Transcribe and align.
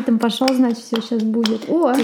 ритм 0.00 0.18
пошел, 0.18 0.48
значит, 0.48 0.78
все 0.78 1.00
сейчас 1.00 1.22
будет. 1.22 1.68
О! 1.68 1.94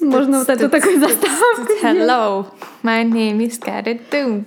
Можно 0.00 0.38
вот 0.40 0.48
эту 0.48 0.68
такую 0.68 0.98
заставку. 0.98 1.72
Hello, 1.80 2.46
my 2.82 3.04
name 3.04 3.38
is 3.38 3.58
Carrot 3.60 4.00
Doom. 4.10 4.44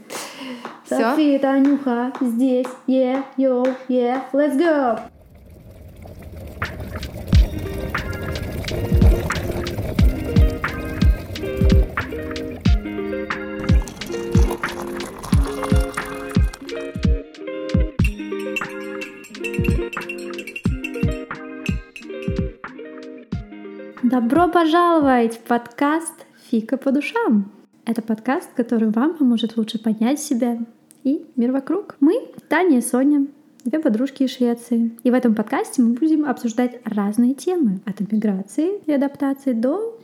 София, 0.87 1.39
Танюха, 1.39 2.11
здесь, 2.19 2.67
yeah, 2.85 3.23
yo, 3.37 3.63
yeah, 3.87 4.23
let's 4.33 4.57
go! 4.57 4.99
Добро 24.11 24.49
пожаловать 24.49 25.35
в 25.35 25.39
подкаст 25.39 26.25
«Фика 26.49 26.75
по 26.75 26.91
душам». 26.91 27.49
Это 27.85 28.01
подкаст, 28.01 28.49
который 28.57 28.89
вам 28.89 29.15
поможет 29.15 29.55
лучше 29.55 29.81
понять 29.81 30.19
себя 30.19 30.59
и 31.05 31.25
мир 31.37 31.53
вокруг. 31.53 31.95
Мы 32.01 32.27
Таня 32.49 32.79
и 32.79 32.81
Соня, 32.81 33.27
две 33.63 33.79
подружки 33.79 34.23
из 34.23 34.31
Швеции. 34.31 34.91
И 35.03 35.11
в 35.11 35.13
этом 35.13 35.33
подкасте 35.33 35.81
мы 35.81 35.93
будем 35.93 36.25
обсуждать 36.25 36.81
разные 36.83 37.35
темы. 37.35 37.79
От 37.85 38.01
иммиграции 38.01 38.81
и 38.85 38.91
адаптации 38.91 39.53
до 39.53 39.97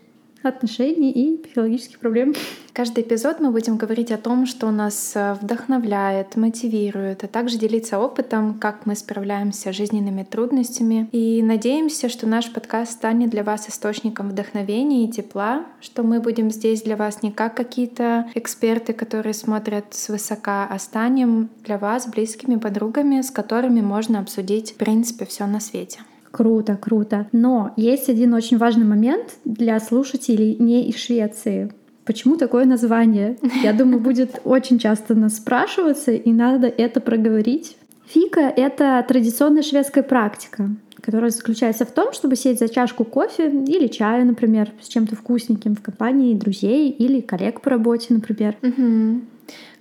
отношений 0.47 1.11
и 1.11 1.37
психологических 1.37 1.99
проблем. 1.99 2.33
Каждый 2.73 3.03
эпизод 3.03 3.39
мы 3.39 3.51
будем 3.51 3.77
говорить 3.77 4.11
о 4.11 4.17
том, 4.17 4.45
что 4.45 4.69
нас 4.69 5.13
э, 5.15 5.33
вдохновляет, 5.41 6.35
мотивирует, 6.35 7.23
а 7.23 7.27
также 7.27 7.57
делиться 7.57 7.97
опытом, 7.97 8.53
как 8.59 8.85
мы 8.85 8.95
справляемся 8.95 9.73
с 9.73 9.75
жизненными 9.75 10.23
трудностями. 10.23 11.09
И 11.11 11.41
надеемся, 11.41 12.07
что 12.07 12.27
наш 12.27 12.51
подкаст 12.51 12.91
станет 12.91 13.31
для 13.31 13.43
вас 13.43 13.67
источником 13.67 14.29
вдохновения 14.29 15.05
и 15.05 15.11
тепла, 15.11 15.65
что 15.81 16.03
мы 16.03 16.19
будем 16.19 16.51
здесь 16.51 16.83
для 16.83 16.95
вас 16.95 17.23
не 17.23 17.31
как 17.31 17.55
какие-то 17.55 18.29
эксперты, 18.35 18.93
которые 18.93 19.33
смотрят 19.33 19.85
свысока, 19.95 20.67
а 20.69 20.77
станем 20.77 21.49
для 21.63 21.77
вас 21.79 22.07
близкими 22.07 22.57
подругами, 22.57 23.21
с 23.21 23.31
которыми 23.31 23.81
можно 23.81 24.19
обсудить, 24.19 24.73
в 24.73 24.75
принципе, 24.75 25.25
все 25.25 25.47
на 25.47 25.59
свете. 25.59 26.01
Круто, 26.37 26.77
круто. 26.79 27.27
Но 27.31 27.73
есть 27.77 28.09
один 28.09 28.35
очень 28.35 28.59
важный 28.59 28.85
момент 28.85 29.37
для 29.43 29.79
слушателей 29.79 30.55
не 30.59 30.87
из 30.87 30.97
Швеции. 30.97 31.71
Почему 32.05 32.37
такое 32.37 32.65
название? 32.65 33.37
Я 33.63 33.73
думаю, 33.73 33.99
будет 33.99 34.39
очень 34.43 34.77
часто 34.77 35.15
нас 35.15 35.37
спрашиваться, 35.37 36.11
и 36.11 36.31
надо 36.31 36.67
это 36.67 37.01
проговорить. 37.01 37.75
Фика— 38.05 38.41
это 38.55 39.03
традиционная 39.07 39.63
шведская 39.63 40.03
практика, 40.03 40.69
которая 41.01 41.31
заключается 41.31 41.85
в 41.85 41.91
том, 41.91 42.13
чтобы 42.13 42.35
сесть 42.35 42.59
за 42.59 42.69
чашку 42.69 43.03
кофе 43.03 43.49
или 43.49 43.87
чая, 43.87 44.23
например, 44.23 44.71
с 44.79 44.89
чем-то 44.89 45.15
вкусненьким 45.15 45.75
в 45.75 45.81
компании 45.81 46.35
друзей 46.35 46.91
или 46.91 47.19
коллег 47.19 47.61
по 47.61 47.71
работе, 47.71 48.13
например. 48.13 48.55
Мгм. 48.61 49.23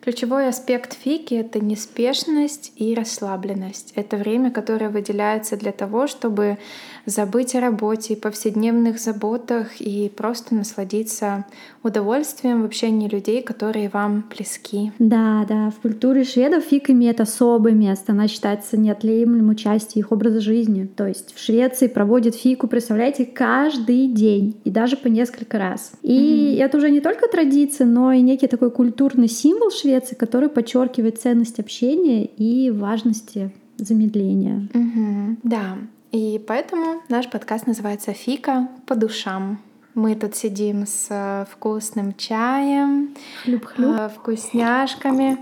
Ключевой 0.07 0.47
аспект 0.47 0.97
фики— 0.97 1.35
это 1.35 1.59
неспешность 1.59 2.71
и 2.77 2.95
расслабленность. 2.95 3.93
Это 3.97 4.17
время, 4.17 4.53
которое 4.53 4.89
выделяется 4.89 5.57
для 5.57 5.73
того, 5.73 6.07
чтобы 6.07 6.59
забыть 7.07 7.57
о 7.57 7.61
работе 7.61 8.15
и 8.15 8.17
повседневных 8.17 9.01
заботах 9.01 9.81
и 9.81 10.09
просто 10.09 10.55
насладиться 10.55 11.45
удовольствием 11.83 12.63
в 12.63 12.67
общении 12.67 13.09
людей, 13.09 13.43
которые 13.43 13.89
вам 13.89 14.25
близки. 14.33 14.93
Да, 15.01 15.45
да, 15.49 15.71
в 15.71 15.81
культуре 15.81 16.23
шведов 16.23 16.63
фика 16.63 16.93
имеет 16.93 17.21
особое 17.21 17.73
место. 17.73 18.13
Она 18.13 18.29
считается 18.29 18.77
неотъемлемой 18.77 19.57
частью 19.57 20.01
их 20.01 20.13
образа 20.13 20.41
жизни. 20.41 20.87
То 20.87 21.09
есть 21.09 21.35
в 21.35 21.43
Швеции 21.43 21.89
проводят 21.89 22.37
фику, 22.37 22.69
представляете, 22.69 23.25
каждый 23.25 24.07
день 24.07 24.57
и 24.63 24.71
даже 24.71 24.97
по 24.97 25.09
несколько 25.09 25.59
раз. 25.59 25.93
И 26.03 26.59
это 26.61 26.79
уже 26.79 26.91
не 26.91 27.01
только 27.01 27.27
традиция, 27.27 27.89
но 27.89 28.13
и 28.13 28.21
некий 28.21 28.47
такой 28.47 28.71
культурный 28.71 29.29
символ 29.29 29.73
Швеции, 29.73 29.96
который 30.15 30.49
подчеркивает 30.49 31.21
ценность 31.21 31.59
общения 31.61 32.25
и 32.25 32.71
важности 32.71 33.53
замедления. 33.79 34.69
Мгм. 34.75 35.39
Да. 35.43 35.79
И 36.13 36.41
поэтому 36.47 37.03
наш 37.09 37.29
подкаст 37.31 37.67
называется 37.67 38.13
«Фика 38.13 38.69
по 38.87 38.95
душам». 38.95 39.59
Мы 39.95 40.15
тут 40.15 40.35
сидим 40.37 40.87
с 40.87 41.07
э, 41.11 41.47
вкусным 41.51 42.15
чаем, 42.17 43.15
Хлюп-хлюп. 43.45 43.97
э, 43.99 44.09
вкусняшками 44.15 45.39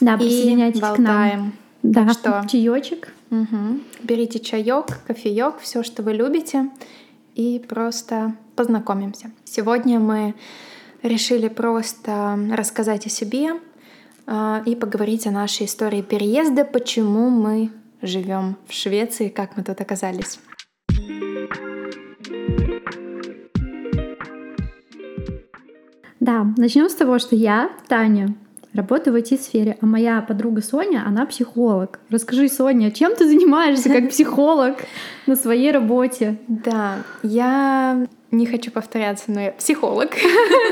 Да, 0.00 0.14
и 0.14 0.18
присоединяйтесь 0.18 0.80
к 0.80 0.82
нам. 0.82 0.96
болтаем. 0.96 1.52
Да, 1.84 2.04
Так 2.06 2.12
что 2.12 2.44
чаечек. 2.48 3.12
Мгм. 3.30 3.82
берите 4.02 4.40
чаек, 4.40 4.86
кофеек, 5.06 5.58
все, 5.60 5.82
что 5.84 6.02
вы 6.02 6.12
любите, 6.14 6.70
и 7.34 7.64
просто 7.68 8.34
познакомимся. 8.56 9.30
Сегодня 9.44 10.00
мы 10.00 10.34
решили 11.02 11.46
просто 11.48 12.36
рассказать 12.52 13.06
о 13.06 13.10
себе 13.10 13.50
и 14.66 14.74
поговорить 14.74 15.26
о 15.26 15.30
нашей 15.30 15.66
истории 15.66 16.02
переезда, 16.02 16.64
почему 16.64 17.30
мы 17.30 17.70
живем 18.02 18.56
в 18.66 18.72
Швеции, 18.72 19.28
как 19.28 19.56
мы 19.56 19.62
тут 19.62 19.80
оказались. 19.80 20.38
Да, 26.20 26.46
начнем 26.58 26.90
с 26.90 26.94
того, 26.94 27.18
что 27.18 27.36
я, 27.36 27.70
Таня, 27.88 28.34
работаю 28.74 29.14
в 29.14 29.16
IT-сфере, 29.16 29.78
а 29.80 29.86
моя 29.86 30.20
подруга 30.20 30.60
Соня, 30.60 31.04
она 31.06 31.24
психолог. 31.24 32.00
Расскажи, 32.10 32.48
Соня, 32.48 32.90
чем 32.90 33.16
ты 33.16 33.26
занимаешься 33.26 33.88
как 33.88 34.08
психолог 34.10 34.76
на 35.26 35.36
своей 35.36 35.70
работе? 35.70 36.38
Да, 36.48 36.98
я 37.22 38.06
не 38.30 38.46
хочу 38.46 38.70
повторяться, 38.70 39.24
но 39.28 39.40
я 39.40 39.52
психолог. 39.52 40.10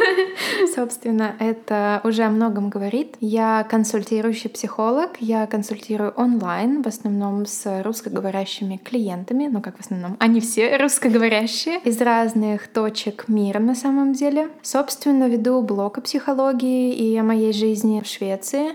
Собственно, 0.74 1.34
это 1.38 2.00
уже 2.04 2.22
о 2.24 2.30
многом 2.30 2.68
говорит. 2.68 3.16
Я 3.20 3.66
консультирующий 3.68 4.50
психолог, 4.50 5.12
я 5.20 5.46
консультирую 5.46 6.12
онлайн, 6.16 6.82
в 6.82 6.86
основном 6.86 7.46
с 7.46 7.82
русскоговорящими 7.82 8.76
клиентами, 8.76 9.48
ну 9.50 9.62
как 9.62 9.78
в 9.78 9.80
основном, 9.80 10.16
они 10.20 10.40
все 10.40 10.76
русскоговорящие, 10.76 11.80
из 11.80 12.00
разных 12.00 12.68
точек 12.68 13.28
мира 13.28 13.58
на 13.58 13.74
самом 13.74 14.12
деле. 14.12 14.48
Собственно, 14.62 15.28
веду 15.28 15.62
блог 15.62 15.98
о 15.98 16.00
психологии 16.02 16.92
и 16.92 17.16
о 17.16 17.22
моей 17.22 17.52
жизни 17.52 18.02
в 18.02 18.06
Швеции. 18.06 18.72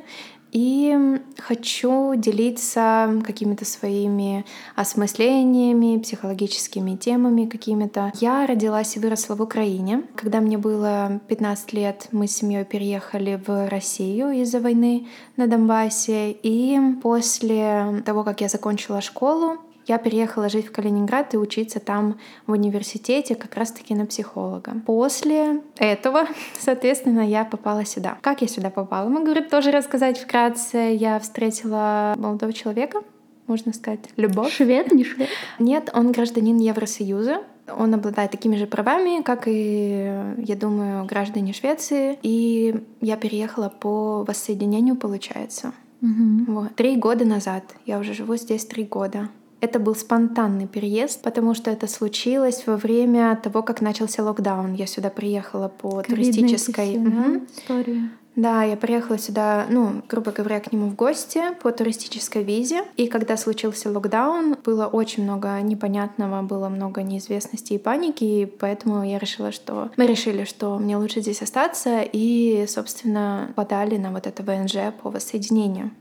И 0.51 1.19
хочу 1.38 2.16
делиться 2.16 3.22
какими-то 3.25 3.66
своими 3.66 4.45
осмыслениями, 4.75 6.00
психологическими 6.00 6.95
темами 6.95 7.45
какими-то. 7.45 8.12
Я 8.19 8.45
родилась 8.45 8.95
и 8.97 9.00
выросла 9.00 9.35
в 9.35 9.41
Украине. 9.41 10.03
Когда 10.16 10.41
мне 10.41 10.57
было 10.57 11.19
15 11.28 11.73
лет, 11.73 12.07
мы 12.11 12.28
с 12.28 12.35
семьей 12.35 12.66
переехали 12.66 13.41
в 13.45 13.69
Россию 13.69 14.31
из-за 14.31 14.59
войны 14.59 15.07
на 15.38 15.47
Донбассе. 15.47 16.31
И 16.31 16.78
после 17.01 18.03
того, 18.06 18.23
как 18.23 18.41
я 18.41 18.50
закончила 18.50 19.01
школу, 19.01 19.57
я 19.87 19.97
переехала 19.97 20.49
жить 20.49 20.67
в 20.67 20.71
Калининград 20.71 21.33
и 21.33 21.37
учиться 21.37 21.79
там 21.79 22.19
в 22.47 22.51
университете 22.51 23.35
как 23.35 23.55
раз-таки 23.55 23.95
на 23.95 24.05
психолога. 24.05 24.73
После 24.85 25.61
этого, 25.77 26.27
соответственно, 26.59 27.27
я 27.27 27.45
попала 27.45 27.85
сюда. 27.85 28.17
Как 28.21 28.41
я 28.41 28.47
сюда 28.47 28.69
попала? 28.69 29.09
Могу 29.09 29.33
тоже 29.49 29.71
рассказать 29.71 30.19
вкратце. 30.19 30.95
Я 30.95 31.19
встретила 31.19 32.15
молодого 32.17 32.53
человека, 32.53 33.01
можно 33.47 33.73
сказать, 33.73 33.99
любовь. 34.17 34.53
Швед, 34.53 34.91
не 34.91 35.03
швед? 35.05 35.29
Нет, 35.59 35.89
он 35.93 36.11
гражданин 36.11 36.57
Евросоюза. 36.57 37.43
Он 37.77 37.93
обладает 37.93 38.31
такими 38.31 38.55
же 38.55 38.65
правами, 38.65 39.21
как 39.21 39.43
и, 39.45 40.11
я 40.37 40.55
думаю, 40.55 41.05
граждане 41.05 41.53
Швеции. 41.53 42.17
И 42.21 42.75
я 43.01 43.17
переехала 43.17 43.69
по 43.69 44.23
воссоединению, 44.23 44.95
получается. 44.95 45.73
Мгм. 46.01 46.45
Вот. 46.47 46.75
Три 46.75 46.97
года 46.97 47.25
назад. 47.25 47.63
Я 47.85 47.99
уже 47.99 48.13
живу 48.13 48.35
здесь 48.35 48.65
три 48.65 48.83
года. 48.83 49.29
Это 49.61 49.79
был 49.79 49.95
спонтанный 49.95 50.67
переезд, 50.67 51.22
потому 51.22 51.53
что 51.53 51.72
это 51.72 51.88
случилось 51.88 52.63
во 52.66 52.78
время 52.78 53.40
того, 53.41 53.61
как 53.61 53.79
начался 53.79 54.23
локдаун. 54.23 54.73
Я 54.73 54.87
сюда 54.87 55.09
приехала 55.09 55.67
по 55.69 56.02
туристической... 56.02 56.97
Мгм. 56.97 57.47
истории. 57.55 58.09
Да, 58.35 58.63
я 58.63 58.78
приехала 58.78 59.17
сюда, 59.17 59.66
ну, 59.69 60.02
грубо 60.08 60.31
говоря, 60.31 60.61
к 60.61 60.72
нему 60.72 60.87
в 60.87 60.96
гости 60.96 61.41
по 61.61 61.72
туристической 61.72 62.43
визе. 62.43 62.84
И 62.96 63.08
когда 63.08 63.35
случился 63.35 63.91
локдаун, 63.91 64.55
было 64.63 64.87
очень 64.87 65.23
много 65.23 65.59
непонятного, 65.61 66.41
было 66.41 66.69
много 66.69 67.03
неизвестности 67.03 67.73
и 67.73 67.78
паники, 67.78 68.23
и 68.23 68.46
поэтому 68.46 69.03
я 69.03 69.19
решила, 69.19 69.52
что... 69.52 69.91
Мы 69.97 70.08
решили, 70.08 70.46
что 70.46 70.79
мне 70.79 70.96
лучше 70.96 71.22
здесь 71.22 71.41
остаться, 71.41 72.02
и, 72.02 72.66
собственно, 72.67 73.52
подали 73.55 73.97
на 73.97 74.11
вот 74.11 74.25
это 74.28 74.43
ВНЖ 74.43 74.93
по 75.02 75.09
воссоединению. 75.09 75.91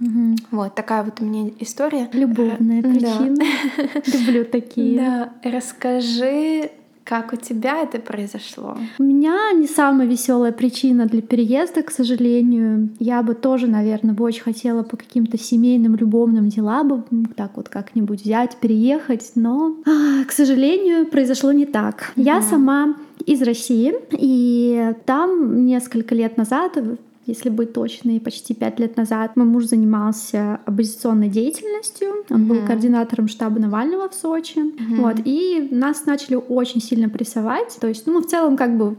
Мгм. 0.00 0.36
Вот 0.50 0.74
такая 0.74 1.02
вот 1.02 1.20
у 1.20 1.24
меня 1.24 1.50
история. 1.60 2.08
Любовная 2.12 2.80
Э, 2.80 2.82
причина. 2.82 3.44
Люблю 4.26 4.44
такие. 4.44 4.96
Да, 4.98 5.32
расскажи, 5.42 6.70
Как 7.04 7.32
у 7.32 7.36
тебя 7.36 7.82
это 7.84 8.00
произошло? 8.00 8.76
У 8.98 9.02
меня 9.02 9.50
не 9.54 9.66
самая 9.66 10.06
веселая 10.06 10.52
причина 10.52 11.06
для 11.06 11.22
переезда, 11.22 11.82
к 11.82 11.90
сожалению. 11.90 12.90
Я 12.98 13.22
бы 13.22 13.34
тоже, 13.34 13.66
наверное, 13.66 14.12
бы 14.14 14.24
очень 14.24 14.42
хотела 14.42 14.82
по 14.82 14.98
каким-то 14.98 15.38
семейным, 15.38 15.96
любовным 15.96 16.50
делам 16.50 16.88
бы 16.88 17.04
так 17.34 17.56
вот 17.56 17.70
как-нибудь 17.70 18.20
взять, 18.22 18.58
переехать, 18.58 19.32
но, 19.36 19.76
а, 19.86 20.22
к 20.26 20.32
сожалению, 20.32 21.06
произошло 21.06 21.50
не 21.50 21.64
так. 21.64 22.12
Mm-hmm. 22.14 22.22
Я 22.24 22.42
сама 22.42 22.94
из 23.24 23.40
России, 23.40 23.94
и 24.10 24.92
там 25.06 25.64
несколько 25.64 26.14
лет 26.14 26.36
назад 26.36 26.76
если 27.28 27.50
быть 27.50 27.72
точной, 27.72 28.20
почти 28.20 28.54
пять 28.54 28.80
лет 28.80 28.96
назад 28.96 29.36
мой 29.36 29.46
муж 29.46 29.66
занимался 29.66 30.60
оппозиционной 30.64 31.28
деятельностью. 31.28 32.24
Он 32.30 32.42
mm-hmm. 32.42 32.46
был 32.46 32.66
координатором 32.66 33.28
штаба 33.28 33.60
Навального 33.60 34.08
в 34.08 34.14
Сочи. 34.14 34.58
Mm-hmm. 34.58 35.00
Вот, 35.00 35.16
и 35.24 35.68
нас 35.70 36.06
начали 36.06 36.36
очень 36.36 36.80
сильно 36.80 37.08
прессовать. 37.08 37.76
То 37.80 37.86
есть, 37.86 38.06
ну, 38.06 38.14
мы 38.14 38.22
в 38.22 38.26
целом 38.26 38.56
как 38.56 38.76
бы 38.78 38.96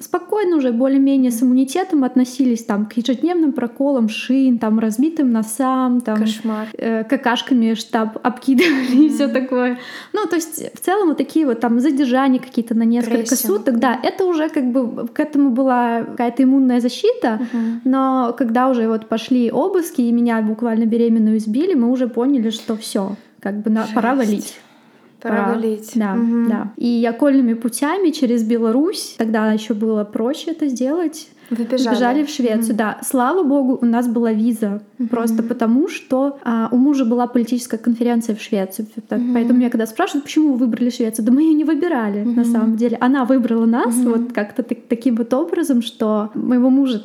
спокойно 0.00 0.56
уже 0.56 0.72
более-менее 0.72 1.30
с 1.30 1.42
иммунитетом 1.42 2.04
относились 2.04 2.64
там 2.64 2.86
к 2.86 2.94
ежедневным 2.94 3.52
проколам 3.52 4.08
шин, 4.08 4.58
там 4.58 4.78
разбитым 4.78 5.30
носам, 5.30 6.00
там 6.00 6.18
Кошмар. 6.18 6.68
Э, 6.72 7.04
какашками 7.04 7.74
штаб 7.74 8.18
обкидывали 8.22 8.96
mm-hmm. 8.96 9.06
и 9.06 9.08
все 9.08 9.28
такое. 9.28 9.78
Ну, 10.12 10.26
то 10.26 10.36
есть 10.36 10.74
в 10.74 10.80
целом 10.80 11.08
вот 11.08 11.18
такие 11.18 11.46
вот 11.46 11.60
там 11.60 11.80
задержания 11.80 12.40
какие-то 12.40 12.74
на 12.74 12.84
несколько 12.84 13.18
Прессинг. 13.18 13.40
суток, 13.40 13.78
да, 13.78 13.98
это 14.02 14.24
уже 14.24 14.48
как 14.48 14.70
бы 14.70 15.08
к 15.08 15.20
этому 15.20 15.50
была 15.50 16.04
какая-то 16.04 16.42
иммунная 16.42 16.80
защита, 16.80 17.40
mm-hmm. 17.40 17.80
но 17.84 18.34
когда 18.36 18.68
уже 18.68 18.88
вот 18.88 19.08
пошли 19.08 19.50
обыски 19.50 20.00
и 20.00 20.12
меня 20.12 20.40
буквально 20.42 20.86
беременную 20.86 21.38
избили, 21.38 21.74
мы 21.74 21.90
уже 21.90 22.08
поняли, 22.08 22.50
что 22.50 22.76
все, 22.76 23.16
как 23.40 23.62
бы 23.62 23.70
на, 23.70 23.86
пора 23.94 24.14
валить. 24.14 24.58
Пора 25.20 25.52
валить. 25.52 25.92
Да, 25.94 26.14
угу. 26.14 26.48
да. 26.48 26.72
И 26.76 27.04
окольными 27.04 27.54
путями 27.54 28.10
через 28.10 28.44
Беларусь, 28.44 29.16
тогда 29.18 29.52
еще 29.52 29.74
было 29.74 30.04
проще 30.04 30.52
это 30.52 30.68
сделать. 30.68 31.28
Вы 31.50 31.64
бежали. 31.64 31.94
Бежали 31.94 32.24
в 32.24 32.28
Швецию, 32.28 32.70
угу. 32.70 32.78
да. 32.78 32.98
Слава 33.02 33.42
богу, 33.42 33.78
у 33.80 33.86
нас 33.86 34.06
была 34.06 34.32
виза. 34.32 34.82
Угу. 34.98 35.08
Просто 35.08 35.42
потому, 35.42 35.88
что 35.88 36.38
а, 36.44 36.68
у 36.70 36.76
мужа 36.76 37.04
была 37.04 37.26
политическая 37.26 37.78
конференция 37.78 38.36
в 38.36 38.40
Швеции. 38.40 38.82
Угу. 38.82 39.20
Поэтому 39.34 39.58
меня 39.58 39.70
когда 39.70 39.86
спрашивают, 39.86 40.24
почему 40.24 40.52
вы 40.52 40.58
выбрали 40.66 40.90
Швецию, 40.90 41.24
да 41.24 41.32
мы 41.32 41.42
ее 41.42 41.54
не 41.54 41.64
выбирали 41.64 42.22
угу. 42.22 42.32
на 42.32 42.44
самом 42.44 42.76
деле. 42.76 42.96
Она 43.00 43.24
выбрала 43.24 43.66
нас 43.66 43.96
угу. 43.96 44.10
вот 44.10 44.32
как-то 44.32 44.62
так, 44.62 44.78
таким 44.88 45.16
вот 45.16 45.32
образом, 45.34 45.82
что 45.82 46.30
моего 46.34 46.70
мужа 46.70 47.04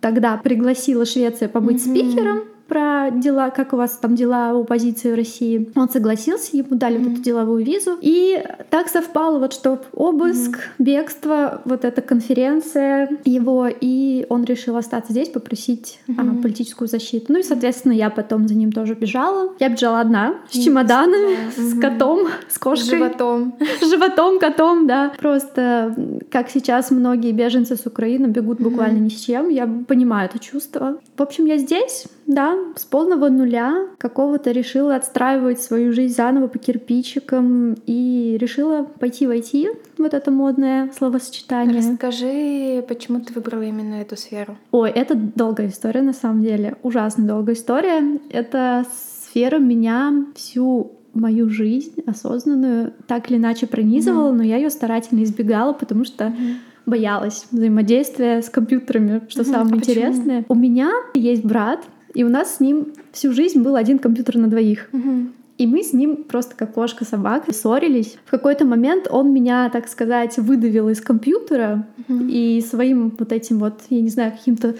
тогда 0.00 0.36
пригласила 0.38 1.04
Швеция 1.04 1.48
побыть 1.48 1.86
угу. 1.86 1.94
спикером 1.94 2.40
про 2.72 3.10
дела, 3.10 3.50
как 3.50 3.74
у 3.74 3.76
вас 3.76 3.98
там 3.98 4.14
дела 4.14 4.54
у 4.54 4.62
оппозиции 4.62 5.12
в 5.12 5.14
России. 5.14 5.70
Он 5.74 5.90
согласился, 5.90 6.56
ему 6.56 6.70
дали 6.70 6.96
mm-hmm. 6.96 7.04
вот 7.04 7.12
эту 7.12 7.22
деловую 7.22 7.64
визу. 7.66 7.98
И 8.00 8.42
так 8.70 8.88
совпало, 8.88 9.38
вот 9.38 9.52
что 9.52 9.78
обыск, 9.92 10.52
mm-hmm. 10.56 10.84
бегство, 10.84 11.60
вот 11.66 11.84
эта 11.84 12.00
конференция 12.00 13.10
его, 13.26 13.68
и 13.68 14.24
он 14.30 14.44
решил 14.44 14.78
остаться 14.78 15.12
здесь, 15.12 15.28
попросить 15.28 16.00
mm-hmm. 16.08 16.38
а, 16.38 16.42
политическую 16.42 16.88
защиту. 16.88 17.34
Ну 17.34 17.40
и, 17.40 17.42
соответственно, 17.42 17.92
я 17.92 18.08
потом 18.08 18.48
за 18.48 18.54
ним 18.54 18.72
тоже 18.72 18.94
бежала. 18.94 19.52
Я 19.60 19.68
бежала 19.68 20.00
одна, 20.00 20.36
с 20.50 20.56
чемоданами, 20.56 21.36
mm-hmm. 21.36 21.60
с 21.60 21.78
котом, 21.78 22.28
с 22.48 22.58
кошкой. 22.58 22.98
Животом. 22.98 23.54
С 23.82 23.86
животом, 23.90 24.38
котом, 24.38 24.86
да. 24.86 25.12
Просто, 25.18 25.94
как 26.30 26.48
сейчас 26.48 26.90
многие 26.90 27.32
беженцы 27.32 27.76
с 27.76 27.84
Украины 27.84 28.28
бегут 28.28 28.62
буквально 28.62 28.98
ни 28.98 29.10
с 29.10 29.20
чем, 29.20 29.50
я 29.50 29.66
понимаю 29.86 30.30
это 30.30 30.38
чувство. 30.38 30.96
В 31.18 31.22
общем, 31.22 31.44
я 31.44 31.58
здесь, 31.58 32.06
да, 32.26 32.56
с 32.76 32.84
полного 32.84 33.28
нуля 33.28 33.86
какого-то 33.98 34.50
решила 34.52 34.96
отстраивать 34.96 35.60
свою 35.60 35.92
жизнь 35.92 36.14
заново 36.14 36.46
по 36.46 36.58
кирпичикам 36.58 37.74
и 37.86 38.36
решила 38.40 38.84
пойти 38.84 39.26
войти 39.26 39.70
вот 39.98 40.14
это 40.14 40.30
модное 40.30 40.90
словосочетание. 40.96 41.78
Расскажи, 41.78 42.84
почему 42.88 43.20
ты 43.20 43.32
выбрала 43.34 43.62
именно 43.62 43.96
эту 43.96 44.16
сферу? 44.16 44.56
Ой, 44.70 44.90
это 44.90 45.14
долгая 45.14 45.68
история 45.68 46.02
на 46.02 46.12
самом 46.12 46.42
деле, 46.42 46.76
ужасно 46.82 47.26
долгая 47.26 47.54
история. 47.54 48.18
Эта 48.30 48.84
сфера 48.92 49.58
меня 49.58 50.26
всю 50.34 50.92
мою 51.14 51.50
жизнь 51.50 52.02
осознанную 52.06 52.94
так 53.06 53.30
или 53.30 53.36
иначе 53.36 53.66
пронизывала, 53.66 54.30
mm-hmm. 54.30 54.36
но 54.36 54.42
я 54.42 54.56
ее 54.56 54.70
старательно 54.70 55.22
избегала, 55.22 55.72
потому 55.72 56.04
что 56.04 56.26
mm-hmm 56.26 56.54
боялась 56.86 57.46
взаимодействия 57.50 58.42
с 58.42 58.50
компьютерами, 58.50 59.22
что 59.28 59.42
угу, 59.42 59.50
самое 59.50 59.74
а 59.74 59.76
интересное. 59.76 60.42
Почему? 60.42 60.46
У 60.48 60.54
меня 60.54 60.90
есть 61.14 61.44
брат, 61.44 61.84
и 62.14 62.24
у 62.24 62.28
нас 62.28 62.56
с 62.56 62.60
ним 62.60 62.92
всю 63.12 63.32
жизнь 63.32 63.62
был 63.62 63.76
один 63.76 63.98
компьютер 63.98 64.38
на 64.38 64.48
двоих. 64.48 64.88
Угу. 64.92 65.28
И 65.58 65.66
мы 65.66 65.82
с 65.82 65.92
ним 65.92 66.24
просто 66.24 66.56
как 66.56 66.72
кошка 66.74 67.04
собака 67.04 67.52
ссорились. 67.52 68.16
В 68.24 68.30
какой-то 68.30 68.64
момент 68.64 69.06
он 69.10 69.32
меня, 69.32 69.68
так 69.70 69.88
сказать, 69.88 70.36
выдавил 70.38 70.88
из 70.88 71.00
компьютера 71.00 71.86
угу. 72.08 72.24
и 72.24 72.60
своим 72.60 73.14
вот 73.18 73.32
этим 73.32 73.58
вот, 73.58 73.80
я 73.90 74.00
не 74.00 74.08
знаю, 74.08 74.32
каким-то 74.32 74.74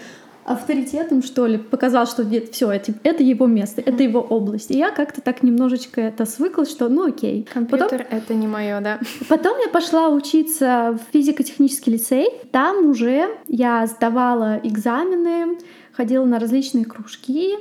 авторитетом, 0.45 1.23
что 1.23 1.47
ли, 1.47 1.57
показал, 1.57 2.05
что 2.05 2.23
нет, 2.23 2.49
все, 2.51 2.69
это, 2.69 2.93
это 3.03 3.23
его 3.23 3.47
место, 3.47 3.81
mm 3.81 3.93
это 3.93 4.03
его 4.03 4.21
область. 4.21 4.71
И 4.71 4.77
я 4.77 4.91
как-то 4.91 5.21
так 5.21 5.43
немножечко 5.43 6.01
это 6.01 6.25
свыклась, 6.25 6.71
что 6.71 6.89
ну 6.89 7.05
окей. 7.07 7.47
Компьютер 7.53 8.03
потом, 8.03 8.17
это 8.17 8.33
не 8.33 8.47
мое, 8.47 8.81
да. 8.81 8.99
Потом 9.29 9.57
я 9.59 9.69
пошла 9.69 10.09
учиться 10.09 10.97
в 10.97 11.13
физико-технический 11.13 11.91
лицей. 11.91 12.27
Там 12.51 12.87
уже 12.87 13.29
я 13.47 13.85
сдавала 13.85 14.59
экзамены, 14.63 15.57
ходила 15.95 16.25
на 16.25 16.39
различные 16.39 16.85
кружки 16.85 17.55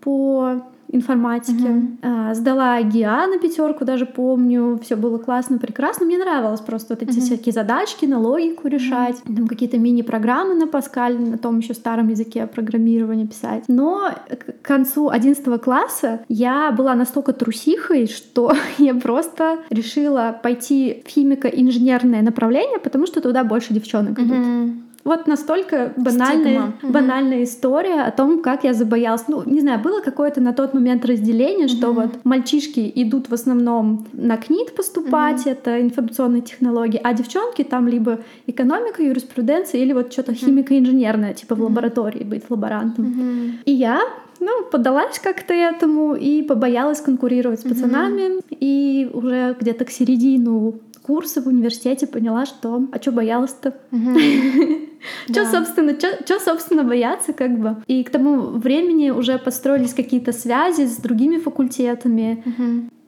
по 0.00 0.62
информатике. 0.88 1.64
Uh-huh. 2.02 2.34
Сдала 2.34 2.80
ГИА 2.82 3.26
на 3.26 3.38
пятерку, 3.38 3.84
даже 3.84 4.06
помню. 4.06 4.78
Все 4.82 4.96
было 4.96 5.18
классно, 5.18 5.58
прекрасно. 5.58 6.06
Мне 6.06 6.18
нравилось 6.18 6.60
просто 6.60 6.94
вот 6.94 7.02
эти 7.02 7.18
uh-huh. 7.18 7.22
всякие 7.22 7.52
задачки 7.52 8.06
на 8.06 8.18
логику 8.18 8.68
решать, 8.68 9.16
uh-huh. 9.16 9.36
там 9.36 9.48
какие-то 9.48 9.78
мини-программы 9.78 10.54
на 10.54 10.66
Паскаль, 10.66 11.18
на 11.18 11.38
том 11.38 11.58
еще 11.58 11.74
старом 11.74 12.08
языке 12.08 12.46
программирования 12.46 13.26
писать. 13.26 13.64
Но 13.68 14.10
к 14.28 14.62
концу 14.62 15.08
11 15.08 15.60
класса 15.60 16.20
я 16.28 16.70
была 16.72 16.94
настолько 16.94 17.32
трусихой, 17.32 18.06
что 18.06 18.52
я 18.78 18.94
просто 18.94 19.58
решила 19.70 20.38
пойти 20.40 21.02
в 21.04 21.08
химико-инженерное 21.08 22.22
направление, 22.22 22.78
потому 22.78 23.06
что 23.06 23.20
туда 23.20 23.44
больше 23.44 23.74
девчонок 23.74 24.18
идут. 24.18 24.36
Uh-huh. 24.36 24.85
Вот 25.06 25.28
настолько 25.28 25.92
банальная, 25.96 26.72
Стигма. 26.78 26.92
банальная 26.92 27.44
история 27.44 28.02
о 28.02 28.10
том, 28.10 28.42
как 28.42 28.64
я 28.64 28.74
забоялась. 28.74 29.28
Ну, 29.28 29.44
не 29.46 29.60
знаю, 29.60 29.78
было 29.78 30.00
какое-то 30.00 30.40
на 30.40 30.52
тот 30.52 30.74
момент 30.74 31.04
разделение, 31.04 31.68
что 31.68 31.92
вот 31.92 32.24
мальчишки 32.24 32.92
идут 32.96 33.28
в 33.28 33.32
основном 33.32 34.04
на 34.12 34.36
КНИТ 34.36 34.74
поступать, 34.74 35.46
это 35.46 35.80
информационные 35.80 36.42
технологии, 36.42 37.00
а 37.02 37.14
девчонки 37.14 37.62
там 37.62 37.86
либо 37.86 38.18
экономика, 38.48 39.00
юриспруденция 39.00 39.80
или 39.80 39.92
вот 39.92 40.12
что-то 40.12 40.34
химико-инженерное, 40.34 41.34
типа 41.34 41.54
в 41.54 41.62
лаборатории 41.62 42.24
быть 42.24 42.42
лаборантом. 42.50 43.60
И 43.64 43.70
я 43.70 44.00
ну, 44.40 44.64
поддалась 44.64 45.20
как-то 45.20 45.54
этому 45.54 46.14
и 46.16 46.42
побоялась 46.42 47.00
конкурировать 47.00 47.60
с 47.60 47.62
пацанами. 47.62 48.38
Mm-hmm. 48.38 48.56
И 48.60 49.10
уже 49.12 49.56
где-то 49.60 49.84
к 49.84 49.90
середину 49.90 50.80
курса 51.06 51.40
в 51.40 51.46
университете 51.46 52.06
поняла, 52.08 52.46
что 52.46 52.88
а 52.90 53.00
что 53.00 53.12
боялась-то? 53.12 53.74
Что, 55.30 55.46
собственно, 55.46 55.94
что, 56.00 56.40
собственно, 56.40 56.82
бояться, 56.82 57.32
как 57.32 57.56
бы. 57.60 57.76
И 57.86 58.02
к 58.02 58.10
тому 58.10 58.58
времени 58.58 59.10
уже 59.10 59.38
построились 59.38 59.94
какие-то 59.94 60.32
связи 60.32 60.86
с 60.86 60.96
другими 60.96 61.38
факультетами. 61.38 62.42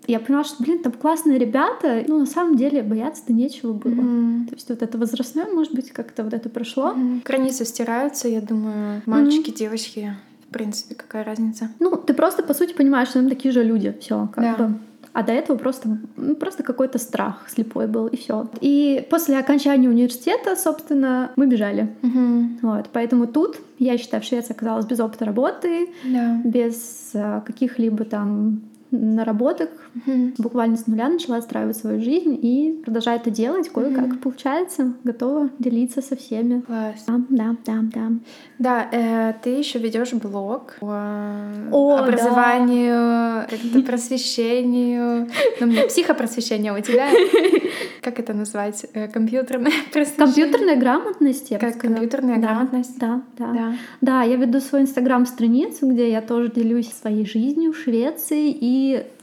Я 0.06 0.20
поняла, 0.20 0.44
что, 0.44 0.62
блин, 0.62 0.78
там 0.78 0.92
классные 0.92 1.38
ребята, 1.38 2.04
ну, 2.06 2.18
на 2.18 2.26
самом 2.26 2.56
деле, 2.56 2.82
бояться-то 2.82 3.32
нечего 3.32 3.72
было. 3.72 3.92
Mm-hmm. 3.92 4.46
То 4.46 4.54
есть 4.54 4.68
вот 4.68 4.82
это 4.82 4.96
возрастное, 4.96 5.46
может 5.46 5.74
быть, 5.74 5.90
как-то 5.90 6.22
вот 6.24 6.32
это 6.32 6.48
прошло. 6.48 6.92
Mm-hmm. 6.92 7.24
Границы 7.24 7.64
стираются, 7.64 8.28
я 8.28 8.40
думаю, 8.40 9.02
мальчики, 9.04 9.50
mm-hmm. 9.50 9.58
девочки, 9.58 10.16
в 10.48 10.52
принципе, 10.52 10.94
какая 10.94 11.24
разница? 11.24 11.68
Ну, 11.78 11.90
ты 11.96 12.14
просто, 12.14 12.42
по 12.42 12.54
сути, 12.54 12.72
понимаешь, 12.72 13.08
что 13.08 13.20
мы 13.20 13.28
такие 13.28 13.52
же 13.52 13.62
люди, 13.62 13.94
все, 14.00 14.28
как 14.32 14.44
да. 14.44 14.54
бы. 14.64 14.78
А 15.18 15.24
до 15.24 15.32
этого 15.32 15.58
просто, 15.58 15.98
ну, 16.16 16.36
просто 16.36 16.62
какой-то 16.62 16.98
страх 17.00 17.48
слепой 17.48 17.88
был, 17.88 18.06
и 18.06 18.16
все. 18.16 18.48
И 18.60 19.04
после 19.10 19.36
окончания 19.36 19.88
университета, 19.88 20.54
собственно, 20.54 21.32
мы 21.34 21.48
бежали. 21.48 21.88
Угу. 22.04 22.48
Вот, 22.62 22.90
поэтому 22.92 23.26
тут, 23.26 23.56
я 23.80 23.98
считаю, 23.98 24.22
в 24.22 24.26
Швеции 24.26 24.52
оказалась 24.52 24.86
без 24.86 25.00
опыта 25.00 25.24
работы, 25.24 25.88
да. 26.04 26.40
без 26.44 27.10
а, 27.14 27.40
каких-либо 27.40 28.04
там 28.04 28.60
наработок, 28.90 29.70
угу. 29.94 30.32
буквально 30.38 30.76
с 30.76 30.86
нуля 30.86 31.08
начала 31.08 31.38
отстраивать 31.38 31.76
свою 31.76 32.00
жизнь 32.00 32.38
и 32.40 32.80
продолжаю 32.84 33.20
это 33.20 33.30
делать, 33.30 33.68
кое-как 33.68 34.06
угу. 34.06 34.16
получается, 34.16 34.94
готова 35.04 35.50
делиться 35.58 36.02
со 36.02 36.16
всеми. 36.16 36.60
Класс. 36.60 37.04
Да, 37.06 37.20
да, 37.28 37.56
да, 37.64 37.80
да. 37.94 38.10
Да, 38.58 38.88
э, 38.90 39.34
ты 39.42 39.50
еще 39.50 39.78
ведешь 39.78 40.12
блог 40.12 40.76
по 40.80 41.32
О, 41.72 41.96
образованию, 41.96 43.46
да. 43.74 43.80
просвещению, 43.82 45.28
ну, 45.60 45.66
мне 45.66 45.82
психопросвещение 45.82 46.72
у 46.72 46.80
тебя. 46.80 47.08
Как 48.02 48.18
это 48.18 48.32
назвать? 48.32 48.86
Э, 48.94 49.08
компьютерная 49.08 49.72
Компьютерная 50.16 50.76
грамотность, 50.76 51.50
я 51.50 51.58
Как 51.58 51.78
компьютерная 51.78 52.38
грамотность. 52.38 52.98
Да, 52.98 53.22
да, 53.36 53.52
да. 53.52 53.74
Да, 54.00 54.22
я 54.22 54.36
веду 54.36 54.60
свою 54.60 54.84
инстаграм-страницу, 54.84 55.88
где 55.88 56.10
я 56.10 56.22
тоже 56.22 56.50
делюсь 56.50 56.90
своей 56.92 57.26
жизнью 57.26 57.72
в 57.72 57.76
Швеции 57.76 58.50
и 58.50 58.77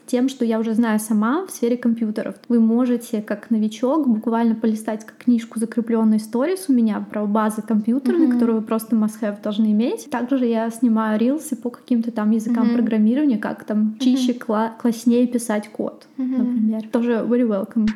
тем, 0.06 0.30
что 0.30 0.46
я 0.46 0.60
уже 0.60 0.74
знаю 0.74 1.00
сама 1.00 1.46
в 1.46 1.52
сфере 1.52 1.78
компьютеров. 1.78 2.36
Вы 2.48 2.60
можете, 2.60 3.22
как 3.22 3.50
новичок, 3.50 4.08
буквально 4.08 4.56
полистать 4.56 5.06
как 5.06 5.18
книжку 5.18 5.60
закрепленную 5.60 6.20
сторис 6.20 6.66
у 6.68 6.74
меня 6.74 7.04
про 7.10 7.26
базы 7.26 7.62
компьютерные, 7.62 8.28
mm-hmm. 8.28 8.34
которые 8.34 8.58
вы 8.58 8.62
просто 8.62 8.96
must-have 8.96 9.42
должны 9.42 9.72
иметь. 9.72 10.10
Также 10.10 10.46
я 10.46 10.70
снимаю 10.70 11.20
рилсы 11.20 11.56
по 11.56 11.70
каким-то 11.70 12.12
там 12.12 12.32
языкам 12.32 12.68
mm-hmm. 12.68 12.76
программирования, 12.76 13.38
как 13.38 13.64
там 13.64 13.98
чище, 14.00 14.34
mm-hmm. 14.34 14.46
кла- 14.46 14.72
класснее 14.80 15.28
писать 15.28 15.70
код, 15.70 16.08
mm-hmm. 16.18 16.38
например. 16.38 16.88
Тоже 16.90 17.26
very 17.28 17.48
welcome. 17.48 17.88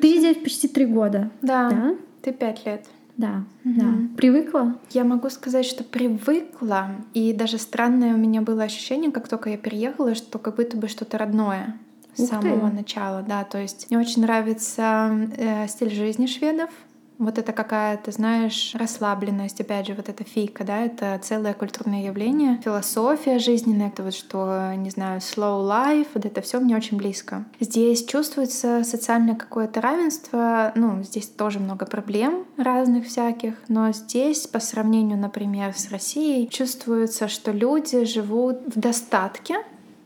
Ты 0.00 0.18
здесь 0.18 0.36
почти 0.36 0.68
три 0.68 0.86
года. 0.86 1.30
Да. 1.40 1.70
да? 1.70 1.94
Ты 2.22 2.32
пять 2.32 2.64
лет. 2.66 2.86
Да, 3.16 3.44
угу. 3.64 3.74
да. 3.80 3.94
Привыкла? 4.16 4.78
Я 4.90 5.04
могу 5.04 5.30
сказать, 5.30 5.66
что 5.66 5.84
привыкла. 5.84 6.90
И 7.12 7.32
даже 7.32 7.58
странное 7.58 8.14
у 8.14 8.18
меня 8.18 8.42
было 8.42 8.64
ощущение, 8.64 9.12
как 9.12 9.28
только 9.28 9.50
я 9.50 9.56
переехала, 9.56 10.14
что 10.14 10.38
как 10.38 10.56
будто 10.56 10.76
бы 10.76 10.88
что-то 10.88 11.18
родное 11.18 11.78
с 12.14 12.20
Ух 12.20 12.28
самого 12.28 12.70
ты. 12.70 12.76
начала, 12.76 13.22
да. 13.22 13.44
То 13.44 13.58
есть 13.58 13.86
мне 13.90 13.98
очень 13.98 14.22
нравится 14.22 15.28
э, 15.36 15.68
стиль 15.68 15.90
жизни 15.90 16.26
шведов. 16.26 16.70
Вот 17.18 17.38
это 17.38 17.52
какая-то, 17.52 18.10
знаешь, 18.10 18.74
расслабленность, 18.74 19.60
опять 19.60 19.86
же, 19.86 19.94
вот 19.94 20.08
эта 20.08 20.24
фейка, 20.24 20.64
да, 20.64 20.80
это 20.80 21.18
целое 21.22 21.54
культурное 21.54 22.04
явление, 22.04 22.60
философия 22.64 23.38
жизненная, 23.38 23.88
это 23.88 24.02
вот 24.02 24.14
что, 24.14 24.72
не 24.76 24.90
знаю, 24.90 25.20
slow 25.20 25.62
life, 25.62 26.08
вот 26.14 26.26
это 26.26 26.40
все 26.42 26.58
мне 26.58 26.76
очень 26.76 26.96
близко. 26.96 27.44
Здесь 27.60 28.04
чувствуется 28.04 28.82
социальное 28.84 29.36
какое-то 29.36 29.80
равенство, 29.80 30.72
ну, 30.74 31.02
здесь 31.02 31.28
тоже 31.28 31.60
много 31.60 31.86
проблем 31.86 32.46
разных 32.56 33.06
всяких, 33.06 33.54
но 33.68 33.92
здесь, 33.92 34.46
по 34.46 34.58
сравнению, 34.58 35.18
например, 35.18 35.72
с 35.76 35.90
Россией, 35.90 36.48
чувствуется, 36.48 37.28
что 37.28 37.52
люди 37.52 38.04
живут 38.04 38.58
в 38.66 38.78
достатке, 38.78 39.58